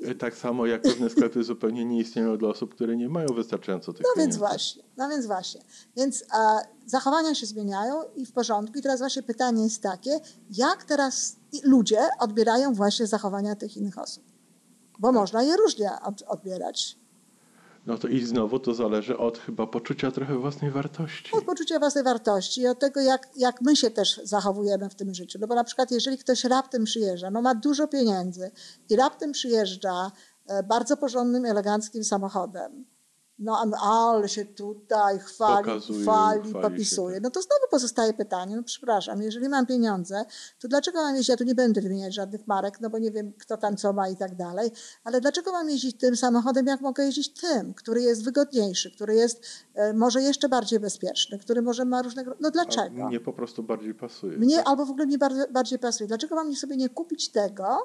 E, 0.05 0.15
Tak 0.15 0.37
samo 0.37 0.67
jak 0.67 0.83
pewne 0.83 1.11
sklepy 1.11 1.45
zupełnie 1.45 1.85
nie 1.85 1.99
istnieją 2.01 2.39
dla 2.39 2.49
osób, 2.49 2.75
które 2.75 2.97
nie 2.97 3.09
mają 3.09 3.29
wystarczająco 3.29 3.93
tych 3.93 4.03
No 4.03 4.09
więc 4.09 4.17
pieniędzy. 4.17 4.39
właśnie, 4.39 4.83
no 4.97 5.09
więc 5.09 5.27
właśnie. 5.27 5.61
Więc 5.97 6.23
e, 6.23 6.27
zachowania 6.87 7.35
się 7.35 7.47
zmieniają 7.47 8.03
i 8.17 8.27
w 8.27 8.33
porządku. 8.33 8.79
I 8.79 8.83
teraz 8.83 9.01
właśnie 9.01 9.23
pytanie 9.23 9.65
jest 9.65 9.83
takie, 9.83 10.21
jak 10.51 10.85
teraz 10.85 11.37
ludzie 11.65 11.99
odbierają 12.21 12.75
właśnie 12.75 13.07
zachowania 13.07 13.57
tych 13.57 13.77
innych 13.77 13.99
osób? 13.99 14.25
Bo 14.99 15.13
można 15.13 15.43
je 15.43 15.57
różnie 15.57 15.91
od, 16.03 16.23
odbierać. 16.23 16.99
No 17.87 17.99
to 17.99 18.09
i 18.09 18.21
znowu 18.21 18.59
to 18.59 18.75
zależy 18.75 19.19
od 19.19 19.39
chyba 19.39 19.67
poczucia 19.67 20.11
trochę 20.11 20.39
własnej 20.39 20.71
wartości. 20.71 21.33
od 21.33 21.45
poczucia 21.45 21.79
własnej 21.79 22.05
wartości 22.05 22.61
i 22.61 22.67
od 22.67 22.79
tego, 22.79 23.01
jak, 23.01 23.29
jak 23.37 23.61
my 23.61 23.77
się 23.77 23.91
też 23.91 24.21
zachowujemy 24.25 24.91
w 24.91 24.95
tym 24.95 25.15
życiu. 25.15 25.39
No 25.41 25.47
bo 25.47 25.55
na 25.55 25.65
przykład, 25.65 25.91
jeżeli 25.91 26.19
ktoś 26.19 26.45
raptem 26.45 26.85
przyjeżdża, 26.85 27.31
no 27.31 27.43
ma 27.43 27.55
dużo 27.55 27.89
pieniędzy 27.89 28.51
i 28.91 28.97
raptem 28.97 29.33
przyjeżdża 29.33 30.13
e, 30.47 30.63
bardzo 30.63 30.97
porządnym, 30.97 31.45
eleganckim 31.45 32.05
samochodem, 32.05 32.85
no 33.39 33.59
a- 33.83 34.11
ale 34.13 34.29
się 34.29 34.45
tutaj 34.45 35.19
chwali, 35.19 35.65
Pokazuje, 35.67 36.03
chwali, 36.03 36.41
chwali 36.51 36.63
popisuje. 36.63 37.15
tak. 37.15 37.23
No 37.23 37.31
to 37.31 37.43
znowu 37.43 37.63
pozostaje 37.71 38.13
pytanie, 38.13 38.57
no 38.57 38.63
przepraszam, 38.63 39.23
jeżeli 39.23 39.49
mam 39.49 39.67
pieniądze, 39.67 40.25
to 40.61 40.69
dlaczego 40.69 41.03
mam 41.03 41.15
jeździć, 41.17 41.29
ja 41.29 41.37
tu 41.37 41.45
nie 41.45 41.55
będę 41.55 41.81
wymieniać 41.81 42.15
żadnych 42.15 42.47
marek, 42.47 42.81
no 42.81 42.91
bo 42.91 42.99
nie 42.99 43.11
wiem, 43.11 43.33
kto 43.39 43.57
tam 43.57 43.77
co 43.77 43.93
ma 43.93 44.09
i 44.09 44.17
tak 44.17 44.35
dalej, 44.35 44.71
ale 45.05 45.21
dlaczego 45.21 45.53
mam 45.53 45.71
jeździć 45.71 45.99
tym 45.99 46.17
samochodem, 46.17 46.67
jak 46.67 46.81
mogę 46.81 47.05
jeździć 47.05 47.29
tym, 47.41 47.75
który 47.75 48.03
jest 48.03 48.25
wygodniejszy, 48.25 48.91
który 48.91 49.15
jest 49.15 49.47
e, 49.75 49.93
może 49.93 50.23
jeszcze 50.23 50.49
bardziej 50.49 50.81
bezpieczny, 50.81 51.39
który 51.39 51.63
może 51.63 51.85
ma 51.85 52.03
różnego... 52.03 52.37
No 52.41 52.49
A 52.49 52.51
dlaczego? 52.51 53.07
mnie 53.09 53.21
po 53.21 53.33
prostu 53.33 53.63
bardziej 53.63 53.95
pasuje. 53.95 54.39
Mnie 54.39 54.65
albo 54.65 54.87
w 54.87 54.91
ogóle 54.91 55.07
mi 55.07 55.19
bardzo, 55.19 55.45
bardziej 55.51 55.79
pasuje. 55.79 56.09
Dlaczego 56.09 56.35
mam 56.35 56.55
sobie 56.55 56.77
nie 56.77 56.89
kupić 56.89 57.29
tego, 57.33 57.79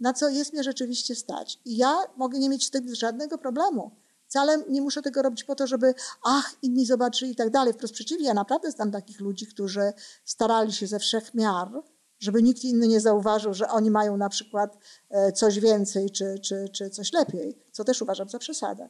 na 0.00 0.12
co 0.12 0.28
jest 0.28 0.52
mnie 0.52 0.62
rzeczywiście 0.62 1.14
stać? 1.14 1.60
I 1.64 1.76
ja 1.76 1.96
mogę 2.16 2.38
nie 2.38 2.48
mieć 2.48 2.66
z 2.66 2.70
tym 2.70 2.94
żadnego 2.94 3.38
problemu. 3.38 3.90
Wcale 4.28 4.64
nie 4.68 4.82
muszę 4.82 5.02
tego 5.02 5.22
robić 5.22 5.44
po 5.44 5.54
to, 5.54 5.66
żeby 5.66 5.94
ach, 6.24 6.54
inni 6.62 6.86
zobaczyli 6.86 7.32
i 7.32 7.36
tak 7.36 7.50
dalej. 7.50 7.72
Wprost 7.72 7.94
przeciwnie, 7.94 8.26
ja 8.26 8.34
naprawdę 8.34 8.70
znam 8.70 8.90
takich 8.90 9.20
ludzi, 9.20 9.46
którzy 9.46 9.92
starali 10.24 10.72
się 10.72 10.86
ze 10.86 10.98
wszech 10.98 11.34
miar, 11.34 11.82
żeby 12.18 12.42
nikt 12.42 12.64
inny 12.64 12.88
nie 12.88 13.00
zauważył, 13.00 13.54
że 13.54 13.68
oni 13.68 13.90
mają 13.90 14.16
na 14.16 14.28
przykład 14.28 14.78
e, 15.10 15.32
coś 15.32 15.60
więcej 15.60 16.10
czy, 16.10 16.38
czy, 16.38 16.68
czy 16.72 16.90
coś 16.90 17.12
lepiej, 17.12 17.58
co 17.72 17.84
też 17.84 18.02
uważam 18.02 18.28
za 18.28 18.38
przesadę. 18.38 18.88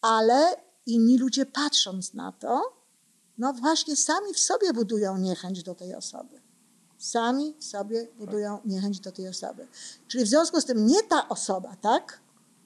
Ale 0.00 0.56
inni 0.86 1.18
ludzie 1.18 1.46
patrząc 1.46 2.14
na 2.14 2.32
to, 2.32 2.62
no 3.38 3.52
właśnie 3.52 3.96
sami 3.96 4.34
w 4.34 4.38
sobie 4.38 4.72
budują 4.72 5.18
niechęć 5.18 5.62
do 5.62 5.74
tej 5.74 5.94
osoby. 5.94 6.42
Sami 6.98 7.54
w 7.58 7.64
sobie 7.64 8.08
budują 8.18 8.60
niechęć 8.64 9.00
do 9.00 9.12
tej 9.12 9.28
osoby. 9.28 9.66
Czyli 10.08 10.24
w 10.24 10.28
związku 10.28 10.60
z 10.60 10.64
tym 10.64 10.86
nie 10.86 11.02
ta 11.02 11.28
osoba, 11.28 11.76
tak? 11.76 12.21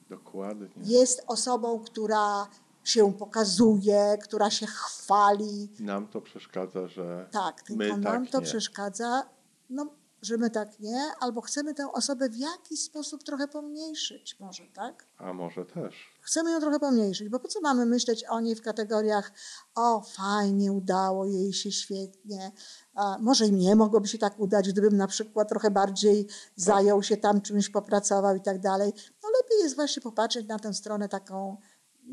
Dokładnie. 0.09 0.69
Jest 0.77 1.25
osobą, 1.27 1.81
która 1.81 2.47
się 2.85 3.13
pokazuje, 3.13 4.19
która 4.23 4.51
się 4.51 4.67
chwali. 4.67 5.69
Nam 5.81 6.09
to 6.09 6.21
przeszkadza, 6.21 6.89
że 6.89 7.29
Tak, 7.33 7.63
tylko 7.63 7.79
my 7.79 7.89
nam 7.89 8.03
tak 8.03 8.31
to 8.31 8.39
nie. 8.41 8.45
przeszkadza, 8.47 9.23
no, 9.71 9.87
że 10.23 10.37
my 10.37 10.51
tak 10.51 10.81
nie, 10.81 11.11
albo 11.21 11.41
chcemy 11.41 11.75
tę 11.75 11.93
osobę 11.93 12.29
w 12.29 12.37
jakiś 12.37 12.83
sposób 12.83 13.23
trochę 13.25 13.49
pomniejszyć, 13.49 14.41
może, 14.41 14.63
tak? 14.75 15.07
A 15.19 15.33
może 15.33 15.65
też. 15.65 15.95
Chcemy 16.21 16.51
ją 16.51 16.61
trochę 16.61 16.81
pomniejszyć, 16.81 17.29
bo 17.29 17.41
po 17.41 17.49
co 17.49 17.61
mamy 17.61 17.87
myśleć 17.87 18.25
o 18.25 18.41
niej 18.41 18.55
w 18.55 18.63
kategoriach 18.63 19.33
o 19.75 20.01
fajnie, 20.01 20.73
udało 20.73 21.27
jej 21.27 21.53
się 21.53 21.73
świetnie, 21.73 22.53
a 22.97 23.19
może 23.21 23.47
i 23.47 23.53
mnie 23.53 23.77
mogłoby 23.77 24.09
się 24.09 24.19
tak 24.19 24.41
udać, 24.41 24.73
gdybym 24.73 24.97
na 24.97 25.07
przykład 25.07 25.49
trochę 25.49 25.71
bardziej 25.71 26.27
zajął 26.57 27.03
się 27.03 27.17
tam 27.17 27.41
czymś, 27.41 27.69
popracował 27.69 28.37
i 28.37 28.41
tak 28.41 28.61
dalej. 28.61 28.93
No 29.23 29.29
lepiej 29.43 29.59
jest 29.59 29.77
właśnie 29.77 30.03
popatrzeć 30.03 30.47
na 30.47 30.59
tę 30.59 30.75
stronę 30.75 31.09
taką 31.09 31.57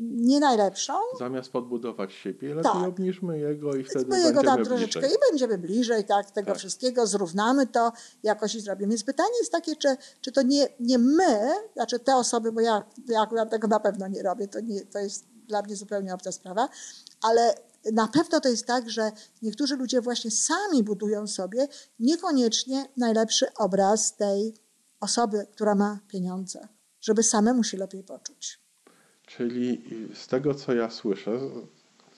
nie 0.00 0.40
najlepszą, 0.40 0.92
Zamiast 1.18 1.52
podbudować 1.52 2.12
siebie, 2.12 2.54
lepiej 2.54 2.72
Tak. 2.72 2.88
obniżmy 2.88 3.38
jego 3.38 3.74
i 3.74 3.84
wtedy 3.84 4.04
bo 4.04 4.16
jego 4.16 4.42
tam 4.42 4.56
będziemy 4.56 4.64
troszeczkę 4.64 5.00
bliżej. 5.00 5.16
i 5.16 5.30
będziemy 5.30 5.58
bliżej 5.58 6.04
tak, 6.04 6.30
tego 6.30 6.46
Tak. 6.46 6.58
wszystkiego, 6.58 7.06
zrównamy 7.06 7.66
to 7.66 7.92
jakoś 8.22 8.54
i 8.54 8.60
zrobimy. 8.60 8.88
Więc 8.90 9.04
pytanie 9.04 9.38
jest 9.38 9.52
takie, 9.52 9.76
czy, 9.76 9.96
czy 10.20 10.32
to 10.32 10.42
nie, 10.42 10.68
nie 10.80 10.98
my, 10.98 11.52
znaczy 11.74 11.98
te 11.98 12.16
osoby, 12.16 12.52
bo 12.52 12.60
ja, 12.60 12.82
ja 13.08 13.20
akurat 13.20 13.50
tego 13.50 13.68
na 13.68 13.80
pewno 13.80 14.08
nie 14.08 14.22
robię, 14.22 14.48
to, 14.48 14.60
nie, 14.60 14.80
to 14.86 14.98
jest 14.98 15.33
dla 15.48 15.62
mnie 15.62 15.76
zupełnie 15.76 16.14
obca 16.14 16.32
sprawa, 16.32 16.68
ale 17.22 17.54
na 17.92 18.08
pewno 18.08 18.40
to 18.40 18.48
jest 18.48 18.66
tak, 18.66 18.90
że 18.90 19.10
niektórzy 19.42 19.76
ludzie 19.76 20.00
właśnie 20.00 20.30
sami 20.30 20.82
budują 20.82 21.26
sobie 21.26 21.68
niekoniecznie 21.98 22.86
najlepszy 22.96 23.46
obraz 23.58 24.16
tej 24.16 24.54
osoby, 25.00 25.46
która 25.52 25.74
ma 25.74 25.98
pieniądze, 26.08 26.68
żeby 27.00 27.22
samemu 27.22 27.64
się 27.64 27.76
lepiej 27.76 28.04
poczuć. 28.04 28.60
Czyli 29.26 29.84
z 30.14 30.26
tego, 30.26 30.54
co 30.54 30.74
ja 30.74 30.90
słyszę, 30.90 31.38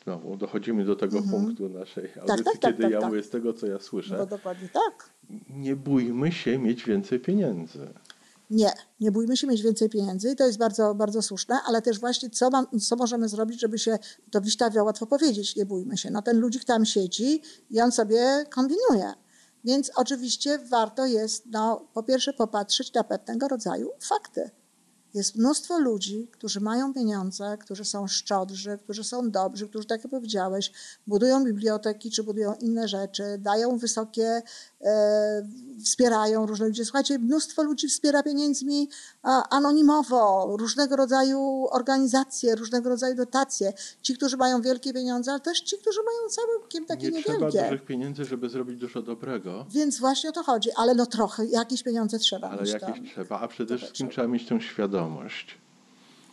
znowu 0.04 0.37
dochodzimy 0.37 0.85
do 0.85 0.97
tego 0.97 1.18
Mhm. 1.18 1.45
punktu 1.45 1.68
naszej 1.68 2.09
tak, 2.09 2.18
audycji, 2.18 2.45
tak, 2.45 2.61
kiedy 2.61 2.83
tak, 2.83 2.92
ja 2.92 3.00
tak. 3.00 3.09
mówię 3.11 3.23
z 3.23 3.30
tego, 3.30 3.52
co 3.52 3.66
ja 3.66 3.78
słyszę, 3.78 4.16
Bo 4.16 4.26
dokładnie 4.26 4.68
tak. 4.68 5.11
nie 5.50 5.76
bójmy 5.76 6.33
się 6.33 6.59
mieć 6.59 6.85
więcej 6.85 7.21
pieniędzy. 7.21 7.88
Nie, 8.50 8.72
nie 9.00 9.12
bójmy 9.12 9.36
się 9.36 9.46
mieć 9.46 9.62
więcej 9.62 9.88
pieniędzy 9.88 10.36
to 10.36 10.46
jest 10.46 10.58
bardzo, 10.58 10.94
bardzo 10.94 11.22
słuszne, 11.22 11.58
ale 11.66 11.82
też 11.82 12.00
właśnie 12.00 12.30
co, 12.30 12.50
mam, 12.50 12.66
co 12.80 12.96
możemy 12.96 13.28
zrobić, 13.28 13.60
żeby 13.60 13.78
się, 13.78 13.98
to 14.30 14.40
Wiśtawia 14.40 14.82
łatwo 14.82 15.06
powiedzieć, 15.06 15.56
nie 15.56 15.66
bójmy 15.66 15.96
się. 15.96 16.10
No 16.10 16.22
ten 16.22 16.38
ludzik 16.38 16.64
tam 16.64 16.84
siedzi 16.84 17.42
i 17.70 17.80
on 17.80 17.92
sobie 17.92 18.44
kombinuje. 18.50 19.12
Więc 19.64 19.90
oczywiście 19.94 20.58
warto 20.58 21.06
jest, 21.06 21.46
no, 21.46 21.88
po 21.92 22.02
pierwsze 22.02 22.32
popatrzeć 22.32 22.92
na 22.92 23.04
pewnego 23.04 23.48
rodzaju 23.48 23.90
fakty. 24.00 24.50
Jest 25.16 25.37
mnóstwo 25.37 25.78
ludzi, 25.78 26.28
którzy 26.32 26.61
mają 26.61 26.94
pieniądze, 26.94 27.58
którzy 27.61 27.85
są 27.85 28.06
szczodrzy, 28.06 28.78
którzy 28.85 29.04
są 29.04 29.30
dobrzy, 29.30 29.68
którzy, 29.68 29.87
tak 29.87 30.04
jak 30.04 30.11
powiedziałeś, 30.11 30.73
budują 31.06 31.44
biblioteki 31.44 32.11
czy 32.11 32.23
budują 32.23 32.54
inne 32.54 32.88
rzeczy, 32.88 33.23
dają 33.38 33.78
wysokie, 33.78 34.42
e, 34.80 35.46
wspierają 35.85 36.46
różne 36.46 36.66
ludzie. 36.66 36.85
Słuchajcie, 36.85 37.18
mnóstwo 37.18 37.62
ludzi 37.62 37.88
wspiera 37.88 38.23
pieniędzmi 38.23 38.88
a, 39.23 39.49
anonimowo, 39.49 40.56
różnego 40.56 40.96
rodzaju 40.96 41.66
organizacje, 41.70 42.54
różnego 42.54 42.88
rodzaju 42.88 43.14
dotacje. 43.14 43.73
Ci, 44.02 44.16
którzy 44.16 44.37
mają 44.37 44.62
wielkie 44.62 44.92
pieniądze, 44.92 45.30
ale 45.30 45.40
też 45.40 45.61
ci, 45.61 45.78
którzy 45.78 46.00
mają 46.02 46.28
całkiem 46.28 46.87
takie 46.87 47.11
nie 47.11 47.23
trzeba 47.23 47.38
niewielkie. 47.38 47.62
dużych 47.62 47.85
pieniędzy, 47.87 48.25
żeby 48.25 48.49
zrobić 48.49 48.80
dużo 48.80 49.02
dobrego, 49.02 49.66
Więc 49.70 49.99
właśnie 49.99 50.30
o 50.30 50.32
to 50.32 50.42
chodzi, 50.42 50.70
ale 50.76 50.94
no 50.94 51.06
trochę, 51.06 51.46
jakieś 51.46 51.82
pieniądze 51.82 52.18
trzeba 52.18 52.50
ale 52.50 52.68
jakieś 52.68 52.80
tam. 52.80 53.04
trzeba, 53.04 53.40
a 53.40 53.49
przede 53.49 53.78
wszystkim 53.78 54.06
trzeba. 54.08 54.12
trzeba 54.12 54.28
mieć 54.28 54.49
tę 54.49 54.61
świadomość. 54.61 55.05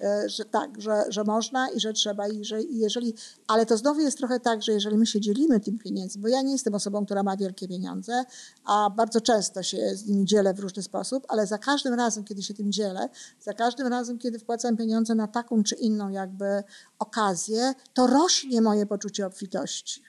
E, 0.01 0.29
że 0.29 0.45
tak, 0.45 0.81
że, 0.81 1.03
że 1.09 1.23
można 1.23 1.69
i 1.69 1.79
że 1.79 1.93
trzeba 1.93 2.27
i 2.27 2.43
że 2.45 2.61
i 2.61 2.77
jeżeli, 2.79 3.13
ale 3.47 3.65
to 3.65 3.77
znowu 3.77 3.99
jest 3.99 4.17
trochę 4.17 4.39
tak, 4.39 4.61
że 4.63 4.71
jeżeli 4.71 4.97
my 4.97 5.05
się 5.05 5.21
dzielimy 5.21 5.59
tym 5.59 5.77
pieniędzmi, 5.79 6.21
bo 6.21 6.27
ja 6.27 6.41
nie 6.41 6.51
jestem 6.51 6.75
osobą, 6.75 7.05
która 7.05 7.23
ma 7.23 7.37
wielkie 7.37 7.67
pieniądze, 7.67 8.23
a 8.65 8.89
bardzo 8.89 9.21
często 9.21 9.63
się 9.63 9.95
z 9.95 10.05
nimi 10.07 10.25
dzielę 10.25 10.53
w 10.53 10.59
różny 10.59 10.83
sposób, 10.83 11.25
ale 11.27 11.47
za 11.47 11.57
każdym 11.57 11.93
razem, 11.93 12.23
kiedy 12.23 12.43
się 12.43 12.53
tym 12.53 12.71
dzielę, 12.71 13.09
za 13.39 13.53
każdym 13.53 13.87
razem, 13.87 14.17
kiedy 14.17 14.39
wpłacam 14.39 14.77
pieniądze 14.77 15.15
na 15.15 15.27
taką 15.27 15.63
czy 15.63 15.75
inną 15.75 16.09
jakby 16.09 16.63
okazję, 16.99 17.73
to 17.93 18.07
rośnie 18.07 18.61
moje 18.61 18.85
poczucie 18.85 19.25
obfitości, 19.27 20.03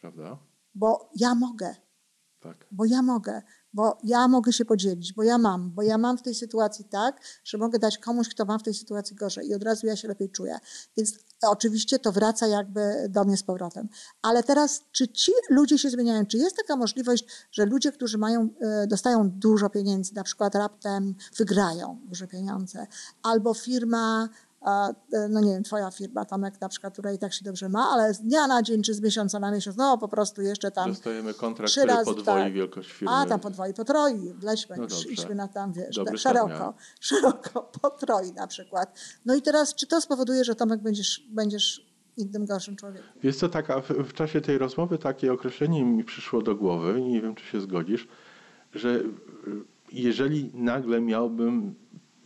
Prawda? 0.00 0.38
bo 0.74 1.10
ja 1.16 1.34
mogę, 1.34 1.74
Tak. 2.40 2.66
bo 2.72 2.84
ja 2.84 3.02
mogę, 3.02 3.42
bo 3.76 3.98
ja 4.04 4.28
mogę 4.28 4.52
się 4.52 4.64
podzielić, 4.64 5.12
bo 5.12 5.22
ja 5.22 5.38
mam, 5.38 5.70
bo 5.70 5.82
ja 5.82 5.98
mam 5.98 6.18
w 6.18 6.22
tej 6.22 6.34
sytuacji 6.34 6.84
tak, 6.84 7.20
że 7.44 7.58
mogę 7.58 7.78
dać 7.78 7.98
komuś, 7.98 8.28
kto 8.28 8.44
ma 8.44 8.58
w 8.58 8.62
tej 8.62 8.74
sytuacji 8.74 9.16
gorzej 9.16 9.48
i 9.48 9.54
od 9.54 9.62
razu 9.62 9.86
ja 9.86 9.96
się 9.96 10.08
lepiej 10.08 10.30
czuję. 10.30 10.58
Więc 10.96 11.12
oczywiście 11.42 11.98
to 11.98 12.12
wraca 12.12 12.46
jakby 12.46 13.06
do 13.08 13.24
mnie 13.24 13.36
z 13.36 13.42
powrotem. 13.42 13.88
Ale 14.22 14.42
teraz, 14.42 14.82
czy 14.92 15.08
ci 15.08 15.32
ludzie 15.50 15.78
się 15.78 15.90
zmieniają? 15.90 16.26
Czy 16.26 16.38
jest 16.38 16.56
taka 16.56 16.76
możliwość, 16.76 17.24
że 17.52 17.66
ludzie, 17.66 17.92
którzy 17.92 18.18
mają, 18.18 18.48
e, 18.60 18.86
dostają 18.86 19.30
dużo 19.30 19.70
pieniędzy, 19.70 20.14
na 20.14 20.24
przykład 20.24 20.54
raptem 20.54 21.14
wygrają 21.36 22.00
duże 22.04 22.26
pieniądze, 22.26 22.86
albo 23.22 23.54
firma 23.54 24.28
no 25.30 25.40
nie 25.40 25.52
wiem, 25.52 25.62
twoja 25.62 25.90
firma, 25.90 26.24
Tomek 26.24 26.60
na 26.60 26.68
przykład, 26.68 26.92
która 26.92 27.12
i 27.12 27.18
tak 27.18 27.32
się 27.32 27.44
dobrze 27.44 27.68
ma, 27.68 27.88
ale 27.92 28.14
z 28.14 28.20
dnia 28.20 28.46
na 28.46 28.62
dzień 28.62 28.82
czy 28.82 28.94
z 28.94 29.00
miesiąca 29.00 29.38
na 29.38 29.50
miesiąc, 29.50 29.76
no 29.76 29.98
po 29.98 30.08
prostu 30.08 30.42
jeszcze 30.42 30.70
tam 30.70 30.90
Dostajemy 30.90 31.34
kontrakt, 31.34 31.70
trzy 31.70 31.80
który 31.80 31.94
razy, 31.94 32.14
podwoi 32.14 32.42
tak. 32.42 32.52
wielkość 32.52 32.92
firmy. 32.92 33.14
a, 33.14 33.26
tam 33.26 33.40
podwoi, 33.40 33.74
potroi, 33.74 34.34
wleźmy, 34.34 34.76
No 34.76 34.86
idźmy 35.10 35.34
na 35.34 35.48
tam, 35.48 35.72
wiesz, 35.72 35.96
tak, 36.04 36.18
szeroko, 36.18 36.74
szeroko, 37.00 37.70
potroi 37.82 38.32
na 38.32 38.46
przykład. 38.46 38.98
No 39.24 39.34
i 39.34 39.42
teraz, 39.42 39.74
czy 39.74 39.86
to 39.86 40.00
spowoduje, 40.00 40.44
że 40.44 40.54
Tomek 40.54 40.82
będziesz, 40.82 41.26
będziesz 41.30 41.86
innym 42.16 42.46
gorszym 42.46 42.76
człowiekiem? 42.76 43.06
Wiesz 43.22 43.36
co, 43.36 43.48
taka, 43.48 43.80
w, 43.80 43.88
w 43.88 44.12
czasie 44.12 44.40
tej 44.40 44.58
rozmowy 44.58 44.98
takie 44.98 45.32
określenie 45.32 45.84
mi 45.84 46.04
przyszło 46.04 46.42
do 46.42 46.54
głowy 46.54 47.02
nie 47.02 47.22
wiem, 47.22 47.34
czy 47.34 47.44
się 47.44 47.60
zgodzisz, 47.60 48.08
że 48.74 49.02
jeżeli 49.92 50.50
nagle 50.54 51.00
miałbym 51.00 51.74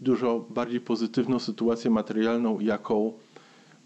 dużo 0.01 0.47
bardziej 0.51 0.81
pozytywną 0.81 1.39
sytuację 1.39 1.91
materialną, 1.91 2.61
jaką 2.61 3.13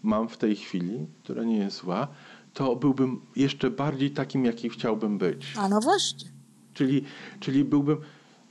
mam 0.03 0.29
w 0.29 0.37
tej 0.37 0.55
chwili, 0.55 1.05
która 1.23 1.43
nie 1.43 1.57
jest 1.57 1.77
zła, 1.77 2.07
to 2.53 2.75
byłbym 2.75 3.21
jeszcze 3.35 3.69
bardziej 3.71 4.11
takim, 4.11 4.45
jaki 4.45 4.69
chciałbym 4.69 5.17
być. 5.17 5.53
A 5.57 5.69
no 5.69 5.79
właśnie. 5.79 6.29
Czyli, 6.73 7.03
czyli 7.39 7.63
byłbym, 7.65 7.97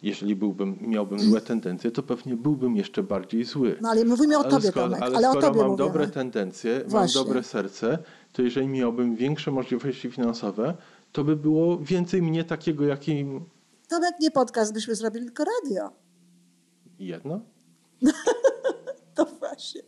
jeżeli 0.02 0.36
byłbym, 0.36 0.76
miałbym 0.80 1.18
złe 1.18 1.40
tendencje, 1.40 1.90
to 1.90 2.02
pewnie 2.02 2.36
byłbym 2.36 2.76
jeszcze 2.76 3.02
bardziej 3.02 3.44
zły. 3.44 3.76
No 3.80 3.88
ale 3.88 4.04
mówimy 4.04 4.36
o 4.38 4.40
Ale 4.40 4.50
tobie, 4.50 4.68
skoro, 4.68 4.86
Tomek, 4.86 5.02
ale 5.02 5.16
ale 5.16 5.26
skoro 5.28 5.40
tobie 5.46 5.60
mam 5.60 5.70
mówimy. 5.70 5.88
dobre 5.88 6.08
tendencje, 6.08 6.84
Właśnie. 6.86 7.18
mam 7.20 7.26
dobre 7.26 7.42
serce, 7.42 7.98
to 8.32 8.42
jeżeli 8.42 8.68
miałbym 8.68 9.16
większe 9.16 9.50
możliwości 9.50 10.10
finansowe, 10.10 10.74
to 11.12 11.24
by 11.24 11.36
było 11.36 11.78
więcej 11.78 12.22
mnie 12.22 12.44
takiego, 12.44 12.84
jakim 12.84 13.40
Tomek, 13.88 14.14
nie 14.20 14.30
podcast 14.30 14.72
byśmy 14.74 14.94
zrobili, 14.94 15.26
tylko 15.26 15.44
radio. 15.44 15.90
jedno. 16.98 17.40
To 19.14 19.24
właśnie. 19.24 19.82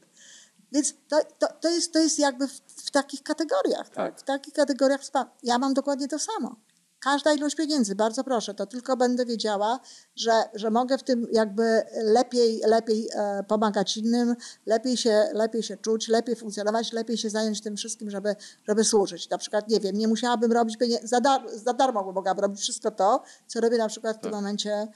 Więc 0.73 0.95
to, 1.09 1.19
to, 1.39 1.47
to, 1.61 1.69
jest, 1.71 1.93
to 1.93 1.99
jest 1.99 2.19
jakby 2.19 2.49
w, 2.49 2.61
w 2.67 2.91
takich 2.91 3.23
kategoriach, 3.23 3.89
tak? 3.89 3.95
Tak. 3.95 4.21
W 4.21 4.23
takich 4.23 4.55
kategoriach 4.55 5.01
wsparcia. 5.01 5.33
Ja 5.43 5.59
mam 5.59 5.75
dokładnie 5.75 6.09
to 6.09 6.19
samo. 6.19 6.57
Każda 7.01 7.33
ilość 7.33 7.57
pieniędzy, 7.57 7.95
bardzo 7.95 8.25
proszę, 8.25 8.55
to 8.55 8.67
tylko 8.67 8.97
będę 8.97 9.27
wiedziała, 9.27 9.81
że, 10.17 10.33
że 10.55 10.71
mogę 10.71 10.99
w 10.99 11.03
tym 11.03 11.27
jakby 11.33 11.83
lepiej, 12.03 12.61
lepiej 12.67 13.09
e, 13.15 13.45
pomagać 13.49 13.97
innym, 13.97 14.37
lepiej 14.67 14.97
się, 14.97 15.25
lepiej 15.33 15.63
się 15.63 15.77
czuć, 15.77 16.09
lepiej 16.09 16.37
funkcjonować, 16.37 16.93
lepiej 16.93 17.17
się 17.17 17.31
zająć 17.31 17.61
tym 17.61 17.77
wszystkim, 17.77 18.11
żeby, 18.11 18.37
żeby 18.69 18.85
służyć. 18.85 19.31
Na 19.31 19.39
przykład, 19.39 19.69
nie 19.69 19.81
wiem, 19.81 19.97
nie 19.97 20.09
musiałabym 20.09 20.53
robić 20.53 20.77
pieniędzy, 20.77 21.07
za, 21.07 21.21
dar, 21.21 21.43
za 21.49 21.73
darmo 21.73 22.05
bym 22.05 22.15
mogłabym 22.15 22.43
robić 22.43 22.61
wszystko 22.61 22.91
to, 22.91 23.23
co 23.47 23.61
robię 23.61 23.79
na 23.79 23.89
przykład 23.89 24.17
w 24.17 24.21
tym 24.21 24.31
Tak. 24.31 24.41
momencie 24.41 24.89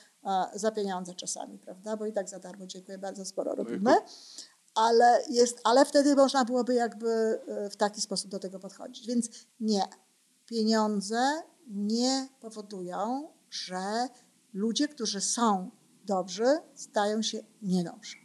za 0.54 0.70
pieniądze 0.70 1.14
czasami, 1.14 1.58
prawda? 1.58 1.96
Bo 1.96 2.06
i 2.06 2.12
tak 2.12 2.28
za 2.28 2.38
darmo, 2.38 2.66
dziękuję 2.66 2.98
bardzo, 2.98 3.24
sporo 3.24 3.50
No 3.50 3.56
robimy 3.64 3.94
ale, 4.74 5.22
jest, 5.30 5.60
ale 5.64 5.84
wtedy 5.84 6.16
można 6.16 6.44
byłoby 6.44 6.74
jakby 6.74 7.08
e, 7.08 7.70
w 7.70 7.76
taki 7.76 8.00
sposób 8.00 8.30
do 8.30 8.38
tego 8.38 8.58
podchodzić. 8.58 9.06
Więc 9.06 9.46
nie, 9.60 9.82
pieniądze 10.46 11.42
nie 11.66 12.28
powodują, 12.40 13.28
że 13.50 14.08
ludzie, 14.54 14.88
którzy 14.88 15.20
są 15.20 15.70
dobrzy, 16.06 16.46
stają 16.74 17.22
się 17.22 17.38
niedobrzy. 17.62 18.16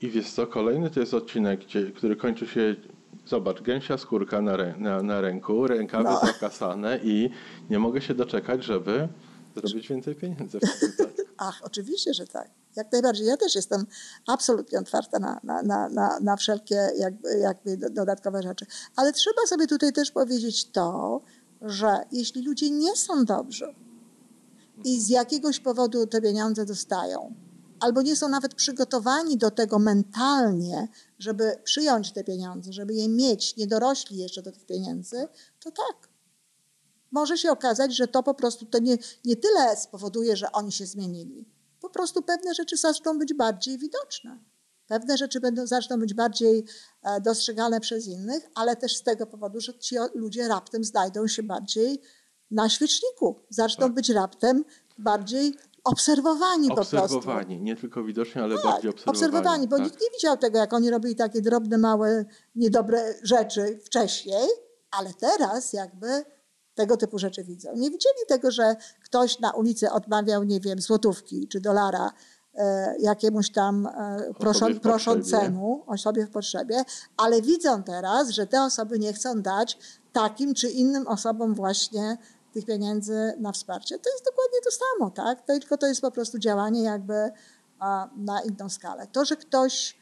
I 0.00 0.10
wiesz 0.10 0.32
co, 0.32 0.46
kolejny 0.46 0.90
to 0.90 1.00
jest 1.00 1.14
odcinek, 1.14 1.60
gdzie, 1.64 1.90
który 1.92 2.16
kończy 2.16 2.46
się, 2.46 2.76
zobacz, 3.26 3.62
gęsia 3.62 3.98
skórka 3.98 4.40
na, 4.40 4.56
rę, 4.56 4.74
na, 4.78 5.02
na 5.02 5.20
ręku, 5.20 5.66
rękawy 5.66 6.04
No. 6.04 6.20
zakasane 6.20 7.00
i 7.02 7.30
nie 7.70 7.78
mogę 7.78 8.00
się 8.00 8.14
doczekać, 8.14 8.64
żeby 8.64 9.08
zrobić 9.60 9.88
więcej 9.88 10.14
pieniędzy. 10.14 10.58
Ach, 11.38 11.60
oczywiście, 11.62 12.14
że 12.14 12.26
tak. 12.26 12.50
Jak 12.76 12.92
najbardziej. 12.92 13.26
Ja 13.26 13.36
też 13.36 13.54
jestem 13.54 13.86
absolutnie 14.26 14.78
otwarta 14.78 15.18
na, 15.18 15.40
na, 15.44 15.62
na, 15.62 15.88
na, 15.88 16.20
na 16.20 16.36
wszelkie 16.36 16.88
jakby, 16.96 17.38
jakby 17.38 17.76
do- 17.76 17.90
dodatkowe 17.90 18.42
rzeczy. 18.42 18.66
Ale 18.96 19.12
trzeba 19.12 19.46
sobie 19.46 19.66
tutaj 19.66 19.92
też 19.92 20.10
powiedzieć 20.10 20.70
to, 20.70 21.20
że 21.62 21.96
jeśli 22.12 22.42
ludzie 22.42 22.70
nie 22.70 22.96
są 22.96 23.24
dobrzy 23.24 23.74
i 24.84 25.00
z 25.00 25.08
jakiegoś 25.08 25.60
powodu 25.60 26.06
te 26.06 26.20
pieniądze 26.22 26.64
dostają, 26.66 27.34
albo 27.80 28.02
nie 28.02 28.16
są 28.16 28.28
nawet 28.28 28.54
przygotowani 28.54 29.36
do 29.36 29.50
tego 29.50 29.78
mentalnie, 29.78 30.88
żeby 31.18 31.56
przyjąć 31.64 32.12
te 32.12 32.24
pieniądze, 32.24 32.72
żeby 32.72 32.94
je 32.94 33.08
mieć, 33.08 33.56
nie 33.56 33.66
dorośli 33.66 34.16
jeszcze 34.18 34.42
do 34.42 34.52
tych 34.52 34.66
pieniędzy, 34.66 35.28
to 35.60 35.70
tak. 35.70 36.08
Może 37.10 37.38
się 37.38 37.50
okazać, 37.50 37.96
że 37.96 38.08
to 38.08 38.22
po 38.22 38.34
prostu 38.34 38.66
to 38.66 38.78
nie, 38.78 38.98
nie 39.24 39.36
tyle 39.36 39.76
spowoduje, 39.76 40.36
że 40.36 40.52
oni 40.52 40.72
się 40.72 40.86
zmienili. 40.86 41.48
Po 41.80 41.90
prostu 41.90 42.22
pewne 42.22 42.54
rzeczy 42.54 42.76
zaczną 42.76 43.18
być 43.18 43.34
bardziej 43.34 43.78
widoczne. 43.78 44.38
Pewne 44.86 45.16
rzeczy 45.16 45.40
będą, 45.40 45.66
zaczną 45.66 45.98
być 45.98 46.14
bardziej 46.14 46.64
e, 47.02 47.20
dostrzegane 47.20 47.80
przez 47.80 48.06
innych, 48.06 48.50
ale 48.54 48.76
też 48.76 48.96
z 48.96 49.02
tego 49.02 49.26
powodu, 49.26 49.60
że 49.60 49.78
ci 49.78 49.96
ludzie 50.14 50.48
raptem 50.48 50.84
znajdą 50.84 51.26
się 51.26 51.42
bardziej 51.42 52.00
na 52.50 52.68
świeczniku. 52.68 53.40
Zaczną 53.50 53.86
Tak. 53.86 53.94
być 53.94 54.08
raptem 54.10 54.64
bardziej 54.98 55.54
obserwowani 55.84 56.68
po 56.68 56.74
prostu. 56.74 56.96
Obserwowani, 56.98 57.60
nie 57.60 57.76
tylko 57.76 58.04
widoczni, 58.04 58.40
ale 58.40 58.54
Tak, 58.54 58.64
bardziej 58.64 58.90
obserwowani. 58.90 59.18
obserwowani, 59.18 59.68
bo 59.68 59.76
tak. 59.76 59.84
nikt 59.84 60.00
nie 60.00 60.10
widział 60.10 60.36
tego, 60.36 60.58
jak 60.58 60.72
oni 60.72 60.90
robili 60.90 61.16
takie 61.16 61.42
drobne, 61.42 61.78
małe, 61.78 62.24
niedobre 62.54 63.14
rzeczy 63.22 63.78
wcześniej, 63.84 64.48
ale 64.90 65.14
teraz 65.14 65.72
jakby 65.72 66.24
tego 66.76 66.96
typu 66.96 67.18
rzeczy 67.18 67.44
widzą. 67.44 67.68
Nie 67.76 67.90
widzieli 67.90 68.18
tego, 68.28 68.50
że 68.50 68.76
ktoś 69.04 69.38
na 69.38 69.50
ulicy 69.50 69.90
odmawiał, 69.90 70.44
nie 70.44 70.60
wiem, 70.60 70.80
złotówki 70.80 71.48
czy 71.48 71.60
dolara 71.60 72.12
e, 72.54 72.94
jakiemuś 73.00 73.50
tam 73.50 73.86
e, 73.86 74.34
proszą, 74.38 74.80
proszącemu, 74.80 75.84
osobie 75.86 76.26
w 76.26 76.30
potrzebie, 76.30 76.84
ale 77.16 77.42
widzą 77.42 77.82
teraz, 77.82 78.28
że 78.28 78.46
te 78.46 78.62
osoby 78.62 78.98
nie 78.98 79.12
chcą 79.12 79.42
dać 79.42 79.78
takim 80.12 80.54
czy 80.54 80.70
innym 80.70 81.06
osobom 81.06 81.54
właśnie 81.54 82.18
tych 82.52 82.66
pieniędzy 82.66 83.34
na 83.38 83.52
wsparcie. 83.52 83.98
To 83.98 84.10
jest 84.10 84.24
dokładnie 84.24 84.58
to 84.64 84.70
samo, 84.70 85.10
tak? 85.10 85.46
Tylko 85.46 85.76
to 85.76 85.86
jest 85.86 86.00
po 86.00 86.10
prostu 86.10 86.38
działanie 86.38 86.82
jakby 86.82 87.30
na 88.16 88.42
inną 88.42 88.68
skalę. 88.68 89.06
To, 89.12 89.24
że 89.24 89.36
ktoś 89.36 89.96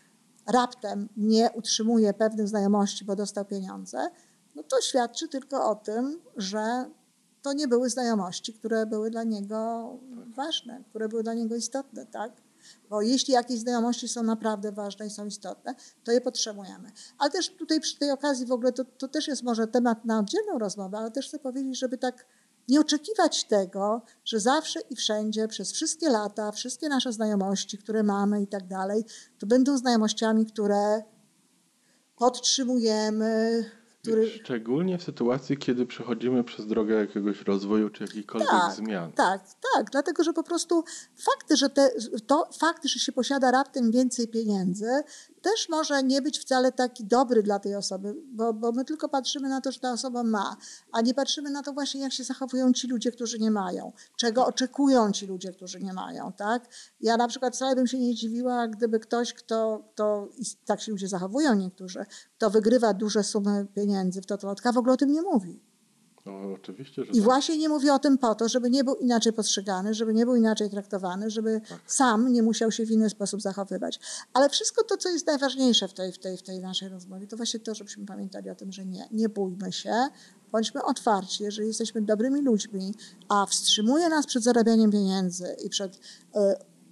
raptem 0.46 1.08
nie 1.16 1.50
utrzymuje 1.50 2.14
pewnych 2.14 2.48
znajomości, 2.48 3.04
bo 3.04 3.16
dostał 3.16 3.44
pieniądze, 3.44 4.08
no 4.54 4.62
to 4.62 4.80
świadczy 4.80 5.28
tylko 5.28 5.70
o 5.70 5.74
tym, 5.74 6.20
że 6.36 6.90
to 7.42 7.52
nie 7.52 7.68
były 7.68 7.90
znajomości, 7.90 8.54
które 8.54 8.86
były 8.86 9.10
dla 9.10 9.24
niego 9.24 9.90
ważne, 10.36 10.84
które 10.88 11.08
były 11.08 11.22
dla 11.22 11.34
niego 11.34 11.56
istotne, 11.56 12.06
tak? 12.06 12.32
Bo 12.88 13.02
jeśli 13.02 13.34
jakieś 13.34 13.58
znajomości 13.58 14.08
są 14.08 14.22
naprawdę 14.22 14.72
ważne 14.72 15.06
i 15.06 15.10
są 15.10 15.26
istotne, 15.26 15.74
to 16.04 16.12
je 16.12 16.20
potrzebujemy. 16.20 16.92
Ale 17.18 17.30
też 17.30 17.50
tutaj 17.50 17.80
przy 17.80 17.98
tej 17.98 18.10
okazji 18.10 18.46
w 18.46 18.52
ogóle 18.52 18.72
to, 18.72 18.84
to 18.84 19.08
też 19.08 19.28
jest 19.28 19.42
może 19.42 19.66
temat 19.66 20.04
na 20.04 20.18
oddzielną 20.18 20.58
rozmowę, 20.58 20.98
ale 20.98 21.10
też 21.10 21.28
chcę 21.28 21.38
powiedzieć, 21.38 21.78
żeby 21.78 21.98
tak 21.98 22.26
nie 22.68 22.80
oczekiwać 22.80 23.44
tego, 23.44 24.02
że 24.24 24.40
zawsze 24.40 24.80
i 24.90 24.96
wszędzie, 24.96 25.48
przez 25.48 25.72
wszystkie 25.72 26.08
lata, 26.08 26.52
wszystkie 26.52 26.88
nasze 26.88 27.12
znajomości, 27.12 27.78
które 27.78 28.02
mamy 28.02 28.42
i 28.42 28.46
tak 28.46 28.66
dalej, 28.66 29.04
to 29.38 29.46
będą 29.46 29.78
znajomościami, 29.78 30.46
które 30.46 31.02
podtrzymujemy, 32.16 33.64
który... 34.04 34.30
Szczególnie 34.30 34.98
w 34.98 35.02
sytuacji, 35.02 35.56
kiedy 35.56 35.86
przechodzimy 35.86 36.44
przez 36.44 36.66
drogę 36.66 36.94
jakiegoś 36.94 37.42
rozwoju 37.42 37.90
czy 37.90 38.04
jakichkolwiek 38.04 38.50
tak, 38.50 38.72
zmian. 38.72 39.12
Tak, 39.12 39.40
tak, 39.74 39.90
dlatego 39.90 40.24
że 40.24 40.32
po 40.32 40.42
prostu 40.42 40.84
fakt, 41.16 41.56
że 41.56 41.70
te, 41.70 41.90
to 42.26 42.48
fakt, 42.60 42.84
że 42.84 42.98
się 42.98 43.12
posiada 43.12 43.50
raptem 43.50 43.90
więcej 43.90 44.28
pieniędzy, 44.28 44.90
też 45.44 45.68
może 45.68 46.02
nie 46.02 46.22
być 46.22 46.38
wcale 46.38 46.72
taki 46.72 47.04
dobry 47.04 47.42
dla 47.42 47.58
tej 47.58 47.74
osoby, 47.74 48.14
bo, 48.32 48.52
bo 48.52 48.72
my 48.72 48.84
tylko 48.84 49.08
patrzymy 49.08 49.48
na 49.48 49.60
to, 49.60 49.72
że 49.72 49.80
ta 49.80 49.92
osoba 49.92 50.22
ma, 50.22 50.56
a 50.92 51.00
nie 51.00 51.14
patrzymy 51.14 51.50
na 51.50 51.62
to 51.62 51.72
właśnie, 51.72 52.00
jak 52.00 52.12
się 52.12 52.24
zachowują 52.24 52.72
ci 52.72 52.88
ludzie, 52.88 53.12
którzy 53.12 53.38
nie 53.38 53.50
mają, 53.50 53.92
czego 54.16 54.46
oczekują 54.46 55.12
ci 55.12 55.26
ludzie, 55.26 55.52
którzy 55.52 55.80
nie 55.80 55.92
mają, 55.92 56.32
tak? 56.32 56.68
Ja 57.00 57.16
na 57.16 57.28
przykład 57.28 57.56
wcale 57.56 57.74
bym 57.76 57.86
się 57.86 57.98
nie 57.98 58.14
dziwiła, 58.14 58.68
gdyby 58.68 59.00
ktoś, 59.00 59.34
kto, 59.34 59.84
kto 59.92 60.28
i 60.38 60.44
tak 60.64 60.80
się 60.80 60.92
ludzie 60.92 61.08
zachowują 61.08 61.54
niektórzy, 61.54 62.04
kto 62.36 62.50
wygrywa 62.50 62.94
duże 62.94 63.24
sumy 63.24 63.66
pieniędzy 63.74 64.22
w 64.22 64.26
totolotka, 64.26 64.72
w 64.72 64.78
ogóle 64.78 64.94
o 64.94 64.96
tym 64.96 65.12
nie 65.12 65.22
mówi. 65.22 65.73
No, 66.26 66.32
oczywiście, 66.54 67.04
że 67.04 67.10
I 67.10 67.14
tak. 67.14 67.22
właśnie 67.22 67.58
nie 67.58 67.68
mówię 67.68 67.92
o 67.92 67.98
tym 67.98 68.18
po 68.18 68.34
to, 68.34 68.48
żeby 68.48 68.70
nie 68.70 68.84
był 68.84 68.94
inaczej 68.94 69.32
postrzegany, 69.32 69.94
żeby 69.94 70.14
nie 70.14 70.26
był 70.26 70.36
inaczej 70.36 70.70
traktowany, 70.70 71.30
żeby 71.30 71.60
tak. 71.68 71.80
sam 71.86 72.32
nie 72.32 72.42
musiał 72.42 72.70
się 72.70 72.86
w 72.86 72.90
inny 72.90 73.10
sposób 73.10 73.42
zachowywać. 73.42 74.00
Ale 74.32 74.48
wszystko 74.48 74.84
to, 74.84 74.96
co 74.96 75.08
jest 75.08 75.26
najważniejsze 75.26 75.88
w 75.88 75.94
tej, 75.94 76.12
w 76.12 76.18
tej, 76.18 76.36
w 76.36 76.42
tej 76.42 76.60
naszej 76.60 76.88
rozmowie, 76.88 77.26
to 77.26 77.36
właśnie 77.36 77.60
to, 77.60 77.74
żebyśmy 77.74 78.06
pamiętali 78.06 78.50
o 78.50 78.54
tym, 78.54 78.72
że 78.72 78.86
nie, 78.86 79.08
nie 79.10 79.28
bójmy 79.28 79.72
się, 79.72 79.92
bądźmy 80.52 80.82
otwarci, 80.82 81.42
jeżeli 81.42 81.68
jesteśmy 81.68 82.02
dobrymi 82.02 82.40
ludźmi, 82.40 82.94
a 83.28 83.46
wstrzymuje 83.46 84.08
nas 84.08 84.26
przed 84.26 84.42
zarabianiem 84.42 84.90
pieniędzy 84.90 85.56
i 85.64 85.70
przed 85.70 85.96
y, 85.96 86.00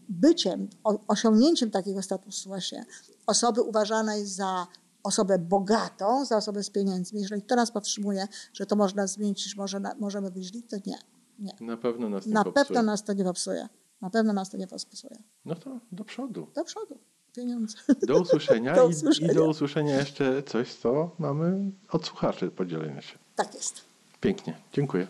byciem, 0.08 0.68
osiągnięciem 1.08 1.70
takiego 1.70 2.02
statusu 2.02 2.48
właśnie 2.48 2.84
osoby 3.26 3.62
uważanej 3.62 4.26
za 4.26 4.66
osobę 5.02 5.38
bogatą, 5.38 6.24
za 6.24 6.36
osobę 6.36 6.62
z 6.62 6.70
pieniędzmi. 6.70 7.20
Jeżeli 7.20 7.42
to 7.42 7.56
nas 7.56 7.70
powstrzymuje, 7.70 8.26
że 8.52 8.66
to 8.66 8.76
można 8.76 9.06
zmienić, 9.06 9.44
że 9.44 9.54
może, 9.56 9.80
możemy 9.98 10.30
być 10.30 10.44
źli, 10.44 10.62
to 10.62 10.76
nie. 10.86 10.98
nie. 11.38 11.52
Na 11.60 11.76
pewno 11.76 12.08
nas 12.08 12.26
nie 12.26 12.32
Na 12.32 12.44
pewno 12.44 12.82
nas 12.82 13.04
to 13.04 13.12
nie 13.12 13.24
popsuje. 13.24 13.68
Na 14.00 14.10
pewno 14.10 14.32
nas 14.32 14.50
to 14.50 14.56
nie 14.56 14.66
popsuje. 14.66 15.22
No 15.44 15.54
to 15.54 15.80
do 15.92 16.04
przodu. 16.04 16.46
Do 16.54 16.64
przodu. 16.64 16.98
Pieniądze. 17.36 17.78
Do 18.06 18.20
usłyszenia, 18.20 18.74
do 18.76 18.86
usłyszenia. 18.86 19.28
I, 19.28 19.32
i 19.32 19.34
do 19.34 19.48
usłyszenia 19.48 19.96
jeszcze 19.96 20.42
coś, 20.42 20.74
co 20.74 21.10
mamy 21.18 21.70
od 21.90 22.06
słuchaczy 22.06 22.50
podzielenia 22.50 23.02
się. 23.02 23.18
Tak 23.36 23.54
jest. 23.54 23.80
Pięknie. 24.20 24.56
Dziękuję. 24.72 25.06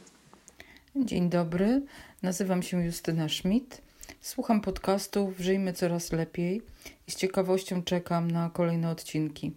Dzień 0.96 1.30
dobry. 1.30 1.82
Nazywam 2.22 2.62
się 2.62 2.84
Justyna 2.84 3.28
Schmidt. 3.28 3.82
Słucham 4.20 4.60
podcastów 4.60 5.38
Żyjmy 5.38 5.72
Coraz 5.72 6.12
Lepiej 6.12 6.62
i 7.06 7.10
z 7.10 7.16
ciekawością 7.16 7.82
czekam 7.82 8.30
na 8.30 8.50
kolejne 8.50 8.90
odcinki. 8.90 9.52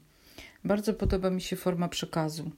Bardzo 0.65 0.93
podoba 0.93 1.29
mi 1.29 1.41
się 1.41 1.55
forma 1.55 1.87
przekazu. 1.87 2.51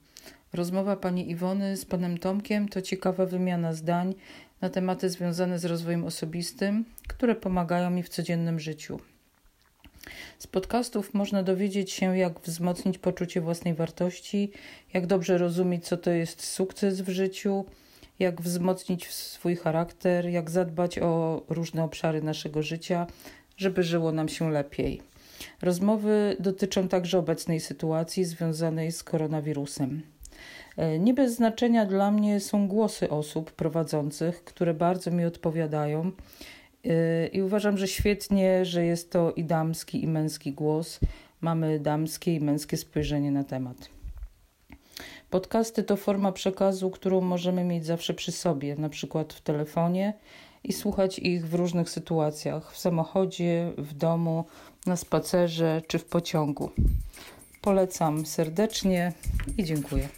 Rozmowa 0.52 0.96
pani 0.96 1.30
Iwony 1.30 1.76
z 1.76 1.84
panem 1.84 2.18
Tomkiem 2.18 2.68
to 2.68 2.82
ciekawa 2.82 3.26
wymiana 3.26 3.72
zdań 3.72 4.14
na 4.60 4.70
tematy 4.70 5.10
związane 5.10 5.58
z 5.58 5.64
rozwojem 5.64 6.04
osobistym, 6.04 6.84
które 7.08 7.34
pomagają 7.34 7.90
mi 7.90 8.02
w 8.02 8.08
codziennym 8.08 8.60
życiu. 8.60 9.00
Z 10.38 10.46
podcastów 10.46 11.14
można 11.14 11.42
dowiedzieć 11.42 11.92
się, 11.92 12.18
jak 12.18 12.40
wzmocnić 12.40 12.98
poczucie 12.98 13.40
własnej 13.40 13.74
wartości, 13.74 14.52
jak 14.94 15.06
dobrze 15.06 15.38
rozumieć, 15.38 15.86
co 15.86 15.96
to 15.96 16.10
jest 16.10 16.46
sukces 16.46 17.00
w 17.00 17.08
życiu, 17.08 17.64
jak 18.18 18.42
wzmocnić 18.42 19.10
swój 19.10 19.56
charakter, 19.56 20.28
jak 20.28 20.50
zadbać 20.50 20.98
o 20.98 21.42
różne 21.48 21.84
obszary 21.84 22.22
naszego 22.22 22.62
życia, 22.62 23.06
żeby 23.56 23.82
żyło 23.82 24.12
nam 24.12 24.28
się 24.28 24.50
lepiej. 24.50 25.02
Rozmowy 25.62 26.36
dotyczą 26.40 26.88
także 26.88 27.18
obecnej 27.18 27.60
sytuacji 27.60 28.24
związanej 28.24 28.92
z 28.92 29.04
koronawirusem. 29.04 30.02
E, 30.76 30.98
nie 30.98 31.14
bez 31.14 31.34
znaczenia 31.34 31.86
dla 31.86 32.10
mnie 32.10 32.40
są 32.40 32.68
głosy 32.68 33.10
osób 33.10 33.52
prowadzących, 33.52 34.44
które 34.44 34.74
bardzo 34.74 35.10
mi 35.10 35.24
odpowiadają. 35.24 36.12
E, 36.84 37.26
I 37.26 37.42
uważam, 37.42 37.78
że 37.78 37.88
świetnie, 37.88 38.64
że 38.64 38.84
jest 38.84 39.12
to 39.12 39.32
i 39.32 39.44
damski, 39.44 40.02
i 40.02 40.08
męski 40.08 40.52
głos. 40.52 41.00
Mamy 41.40 41.80
damskie 41.80 42.34
i 42.34 42.40
męskie 42.40 42.76
spojrzenie 42.76 43.30
na 43.30 43.44
temat. 43.44 43.88
Podcasty 45.30 45.82
to 45.82 45.96
forma 45.96 46.32
przekazu, 46.32 46.90
którą 46.90 47.20
możemy 47.20 47.64
mieć 47.64 47.86
zawsze 47.86 48.14
przy 48.14 48.32
sobie, 48.32 48.76
na 48.76 48.88
przykład 48.88 49.32
w 49.32 49.40
telefonie 49.40 50.14
i 50.64 50.72
słuchać 50.72 51.18
ich 51.18 51.48
w 51.48 51.54
różnych 51.54 51.90
sytuacjach 51.90 52.72
w 52.72 52.78
samochodzie, 52.78 53.72
w 53.78 53.94
domu, 53.94 54.44
na 54.88 54.96
spacerze 54.96 55.82
czy 55.86 55.98
w 55.98 56.04
pociągu. 56.04 56.70
Polecam 57.60 58.26
serdecznie 58.26 59.12
i 59.58 59.64
dziękuję. 59.64 60.08